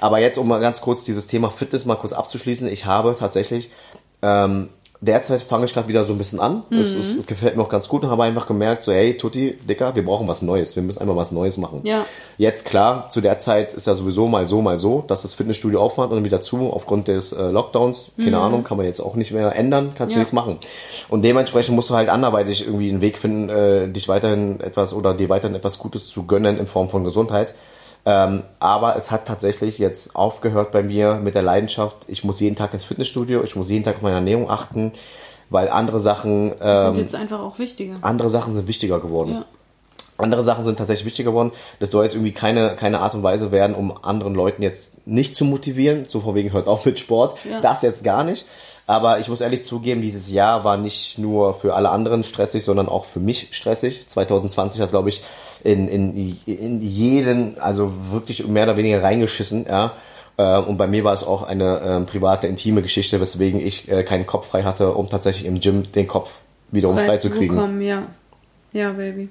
Aber 0.00 0.18
jetzt, 0.18 0.36
um 0.38 0.46
mal 0.46 0.60
ganz 0.60 0.80
kurz 0.82 1.04
dieses 1.04 1.26
Thema 1.26 1.48
Fitness 1.50 1.86
mal 1.86 1.94
kurz 1.96 2.12
abzuschließen. 2.12 2.68
Ich 2.68 2.84
habe 2.84 3.16
tatsächlich 3.18 3.70
ähm, 4.20 4.68
derzeit 5.02 5.42
fange 5.42 5.64
ich 5.66 5.74
gerade 5.74 5.88
wieder 5.88 6.04
so 6.04 6.12
ein 6.14 6.18
bisschen 6.18 6.40
an. 6.40 6.62
Es, 6.70 6.94
es 6.94 7.26
gefällt 7.26 7.56
mir 7.56 7.62
auch 7.62 7.68
ganz 7.68 7.88
gut 7.88 8.04
und 8.04 8.10
habe 8.10 8.22
einfach 8.22 8.46
gemerkt, 8.46 8.84
so 8.84 8.92
hey 8.92 9.16
Tutti, 9.16 9.58
Dicker, 9.68 9.94
wir 9.94 10.04
brauchen 10.04 10.28
was 10.28 10.42
Neues. 10.42 10.76
Wir 10.76 10.82
müssen 10.82 11.00
einfach 11.00 11.16
was 11.16 11.32
Neues 11.32 11.56
machen. 11.58 11.80
Ja. 11.82 12.06
Jetzt 12.38 12.64
klar, 12.64 13.10
zu 13.10 13.20
der 13.20 13.38
Zeit 13.40 13.72
ist 13.72 13.86
ja 13.88 13.94
sowieso 13.94 14.28
mal 14.28 14.46
so, 14.46 14.62
mal 14.62 14.78
so, 14.78 15.04
dass 15.06 15.22
das 15.22 15.34
Fitnessstudio 15.34 15.80
aufmacht 15.80 16.10
und 16.10 16.16
dann 16.16 16.24
wieder 16.24 16.40
zu 16.40 16.70
aufgrund 16.72 17.08
des 17.08 17.32
äh, 17.32 17.50
Lockdowns. 17.50 18.12
Keine 18.16 18.38
Ahnung, 18.38 18.62
kann 18.64 18.76
man 18.76 18.86
jetzt 18.86 19.00
auch 19.00 19.16
nicht 19.16 19.32
mehr 19.32 19.54
ändern, 19.56 19.92
kannst 19.98 20.14
du 20.14 20.18
Ja. 20.18 20.20
nichts 20.20 20.32
machen. 20.32 20.58
Und 21.08 21.24
dementsprechend 21.24 21.74
musst 21.74 21.90
du 21.90 21.94
halt 21.94 22.08
anderweitig 22.08 22.64
irgendwie 22.64 22.88
einen 22.88 23.00
Weg 23.00 23.18
finden, 23.18 23.48
äh, 23.48 23.88
dich 23.88 24.08
weiterhin 24.08 24.60
etwas 24.60 24.94
oder 24.94 25.14
dir 25.14 25.28
weiterhin 25.28 25.56
etwas 25.56 25.78
Gutes 25.80 26.06
zu 26.08 26.24
gönnen 26.26 26.58
in 26.58 26.66
Form 26.66 26.88
von 26.88 27.02
Gesundheit. 27.02 27.54
Ähm, 28.04 28.42
aber 28.58 28.96
es 28.96 29.10
hat 29.10 29.26
tatsächlich 29.26 29.78
jetzt 29.78 30.16
aufgehört 30.16 30.72
bei 30.72 30.82
mir 30.82 31.14
mit 31.14 31.34
der 31.34 31.42
Leidenschaft. 31.42 31.96
Ich 32.08 32.24
muss 32.24 32.40
jeden 32.40 32.56
Tag 32.56 32.74
ins 32.74 32.84
Fitnessstudio, 32.84 33.42
ich 33.44 33.54
muss 33.54 33.70
jeden 33.70 33.84
Tag 33.84 33.96
auf 33.96 34.02
meine 34.02 34.16
Ernährung 34.16 34.50
achten, 34.50 34.92
weil 35.50 35.68
andere 35.68 36.00
Sachen, 36.00 36.52
ähm, 36.60 36.94
sind 36.94 36.96
jetzt 36.96 37.14
einfach 37.14 37.40
auch 37.40 37.58
wichtiger. 37.58 37.94
andere 38.00 38.30
Sachen 38.30 38.54
sind 38.54 38.66
wichtiger 38.66 38.98
geworden. 38.98 39.32
Ja. 39.32 39.44
Andere 40.18 40.44
Sachen 40.44 40.64
sind 40.64 40.76
tatsächlich 40.76 41.06
wichtiger 41.06 41.30
geworden. 41.30 41.52
Das 41.80 41.90
soll 41.90 42.04
jetzt 42.04 42.14
irgendwie 42.14 42.32
keine, 42.32 42.76
keine 42.76 43.00
Art 43.00 43.14
und 43.14 43.22
Weise 43.22 43.50
werden, 43.50 43.74
um 43.74 43.92
anderen 44.04 44.34
Leuten 44.34 44.62
jetzt 44.62 45.06
nicht 45.06 45.34
zu 45.34 45.44
motivieren. 45.44 46.04
So 46.06 46.20
von 46.20 46.34
wegen, 46.34 46.52
hört 46.52 46.68
auf 46.68 46.84
mit 46.84 46.98
Sport. 46.98 47.38
Ja. 47.48 47.60
Das 47.60 47.82
jetzt 47.82 48.04
gar 48.04 48.22
nicht. 48.22 48.46
Aber 48.86 49.20
ich 49.20 49.28
muss 49.28 49.40
ehrlich 49.40 49.64
zugeben, 49.64 50.02
dieses 50.02 50.30
Jahr 50.30 50.64
war 50.64 50.76
nicht 50.76 51.18
nur 51.18 51.54
für 51.54 51.74
alle 51.74 51.90
anderen 51.90 52.24
stressig, 52.24 52.64
sondern 52.64 52.88
auch 52.88 53.04
für 53.04 53.20
mich 53.20 53.48
stressig. 53.52 54.06
2020 54.06 54.80
hat, 54.80 54.90
glaube 54.90 55.08
ich, 55.08 55.22
in, 55.64 55.88
in, 55.88 56.38
in 56.46 56.80
jeden, 56.80 57.58
also 57.58 57.92
wirklich 58.10 58.46
mehr 58.46 58.64
oder 58.64 58.76
weniger 58.76 59.02
reingeschissen, 59.02 59.66
ja. 59.68 59.92
Äh, 60.36 60.58
Und 60.58 60.76
bei 60.76 60.86
mir 60.86 61.04
war 61.04 61.12
es 61.12 61.24
auch 61.24 61.42
eine 61.42 61.80
ähm, 61.84 62.06
private, 62.06 62.46
intime 62.46 62.82
Geschichte, 62.82 63.20
weswegen 63.20 63.64
ich 63.64 63.90
äh, 63.90 64.02
keinen 64.02 64.26
Kopf 64.26 64.48
frei 64.48 64.62
hatte, 64.62 64.92
um 64.92 65.08
tatsächlich 65.08 65.46
im 65.46 65.60
Gym 65.60 65.92
den 65.92 66.08
Kopf 66.08 66.30
wiederum 66.70 66.98
frei 66.98 67.18
zu 67.18 67.30
kriegen. 67.30 67.54
bekommen, 67.54 67.82
ja. 67.82 68.04
Ja, 68.72 68.92
Baby. 68.92 69.28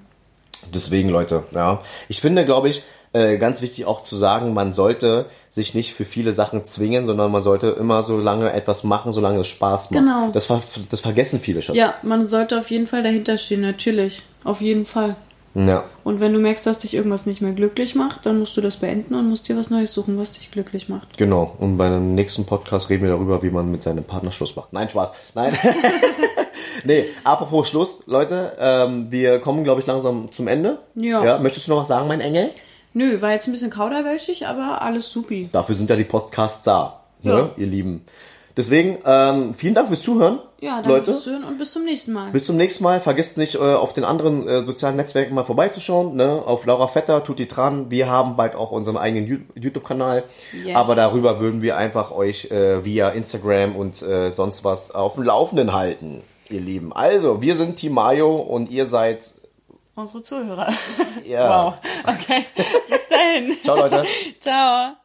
Deswegen, 0.74 1.10
Leute, 1.10 1.44
ja. 1.52 1.82
Ich 2.08 2.22
finde, 2.22 2.46
glaube 2.46 2.70
ich, 2.70 2.84
äh, 3.14 3.38
ganz 3.38 3.62
wichtig 3.62 3.86
auch 3.86 4.04
zu 4.04 4.16
sagen, 4.16 4.54
man 4.54 4.74
sollte 4.74 5.26
sich 5.50 5.74
nicht 5.74 5.94
für 5.94 6.06
viele 6.06 6.32
Sachen 6.32 6.66
zwingen, 6.66 7.06
sondern 7.06 7.32
man 7.32 7.42
sollte 7.42 7.68
immer 7.68 8.04
so 8.04 8.20
lange 8.20 8.54
etwas 8.54 8.84
machen, 8.84 9.12
solange 9.12 9.40
es 9.40 9.48
Spaß 9.48 9.92
macht. 9.92 10.04
Genau. 10.04 10.30
Das, 10.32 10.46
ver 10.46 10.62
das 10.90 11.02
vergessen 11.02 11.40
viele, 11.40 11.62
Schatz. 11.62 11.76
Ja, 11.76 11.96
man 12.04 12.26
sollte 12.26 12.58
auf 12.58 12.70
jeden 12.70 12.88
Fall 12.88 13.04
dahinter 13.04 13.38
stehen, 13.38 13.62
natürlich. 13.62 14.22
Auf 14.44 14.62
jeden 14.62 14.86
Fall. 14.86 15.16
Ja. 15.54 15.84
Und 16.04 16.20
wenn 16.20 16.34
du 16.34 16.40
merkst, 16.40 16.66
dass 16.66 16.80
dich 16.80 16.94
irgendwas 16.94 17.26
nicht 17.26 17.42
mehr 17.42 17.52
glücklich 17.52 17.96
macht, 17.96 18.26
dann 18.26 18.40
musst 18.40 18.56
du 18.56 18.62
das 18.62 18.78
beenden 18.78 19.16
und 19.16 19.28
musst 19.30 19.48
dir 19.50 19.58
was 19.58 19.70
Neues 19.70 19.94
suchen, 19.94 20.18
was 20.18 20.32
dich 20.32 20.52
glücklich 20.52 20.90
macht. 20.90 21.18
Genau. 21.18 21.56
Und 21.60 21.78
bei 21.78 21.88
einem 21.88 22.16
nächsten 22.16 22.46
Podcast 22.46 22.90
reden 22.90 23.04
wir 23.04 23.10
darüber, 23.10 23.42
wie 23.44 23.50
man 23.50 23.70
mit 23.70 23.84
seinem 23.84 24.04
Partner 24.04 24.32
Schluss 24.32 24.56
macht. 24.56 24.72
Nein, 24.74 24.90
Spaß. 24.90 25.12
Nein. 25.36 25.58
nee, 26.86 27.06
apropos 27.24 27.70
Schluss, 27.70 28.04
Leute, 28.06 28.54
ähm, 28.60 29.12
wir 29.12 29.40
kommen, 29.40 29.64
glaube 29.64 29.82
ich, 29.82 29.88
langsam 29.88 30.32
zum 30.32 30.48
Ende. 30.48 30.80
Ja. 30.96 31.24
ja. 31.24 31.38
Möchtest 31.40 31.68
du 31.68 31.72
noch 31.72 31.82
was 31.82 31.88
sagen, 31.88 32.08
mein 32.08 32.22
Engel? 32.22 32.52
Nö, 32.94 33.22
war 33.22 33.32
jetzt 33.32 33.48
ein 33.48 33.52
bisschen 33.52 33.72
kauderwelschig, 33.72 34.48
aber 34.48 34.82
alles 34.82 35.10
supi. 35.10 35.50
Dafür 35.52 35.76
sind 35.76 35.90
ja 35.90 35.96
die 35.96 36.04
Podcasts 36.04 36.62
da, 36.64 37.02
ne, 37.24 37.32
Ja. 37.32 37.50
ihr 37.56 37.68
Lieben. 37.68 38.06
Deswegen, 38.62 39.00
ähm, 39.08 39.56
vielen 39.56 39.74
Dank 39.74 39.88
fürs 39.88 40.04
Zuhören. 40.04 40.38
Ja, 40.60 40.76
danke 40.76 40.90
Leute. 40.90 41.06
fürs 41.06 41.24
Zuhören 41.24 41.44
und 41.44 41.58
bis 41.58 41.72
zum 41.72 41.84
nächsten 41.84 42.14
Mal. 42.14 42.30
Bis 42.30 42.46
zum 42.46 42.58
nächsten 42.58 42.84
Mal. 42.84 43.02
Vergesst 43.02 43.40
nicht, 43.40 43.56
äh, 43.56 43.58
auf 43.58 43.94
den 43.94 44.04
anderen 44.04 44.48
äh, 44.48 44.62
sozialen 44.62 44.98
Netzwerken 44.98 45.34
mal 45.34 45.44
vorbeizuschauen. 45.44 46.16
Ne? 46.16 46.44
Auf 46.46 46.68
Laura 46.68 46.88
Vetter, 46.88 47.24
tut 47.24 47.40
die 47.40 47.48
dran. 47.48 47.90
Wir 47.90 48.08
haben 48.08 48.36
bald 48.36 48.54
auch 48.54 48.72
unseren 48.72 48.98
eigenen 48.98 49.48
YouTube-Kanal. 49.56 50.26
Yes. 50.64 50.76
Aber 50.76 50.94
darüber 50.94 51.40
würden 51.40 51.64
wir 51.64 51.76
einfach 51.76 52.12
euch 52.12 52.52
äh, 52.52 52.86
via 52.86 53.10
Instagram 53.10 53.76
und 53.76 54.00
äh, 54.04 54.30
sonst 54.30 54.64
was 54.64 54.94
auf 54.94 55.16
dem 55.16 55.24
Laufenden 55.24 55.74
halten, 55.74 56.22
ihr 56.52 56.62
Lieben. 56.62 56.94
Also, 56.94 57.42
wir 57.42 57.56
sind 57.56 57.78
Team 57.78 57.94
Mayo 57.94 58.36
und 58.36 58.70
ihr 58.70 58.86
seid 58.86 59.24
unsere 59.96 60.22
Zuhörer. 60.22 60.72
Ja. 61.28 61.74
Wow. 61.74 61.74
Okay. 62.04 62.46
Bis 62.88 63.08
dahin. 63.10 63.58
Ciao, 63.64 63.76
Leute. 63.76 64.06
Ciao. 64.40 65.01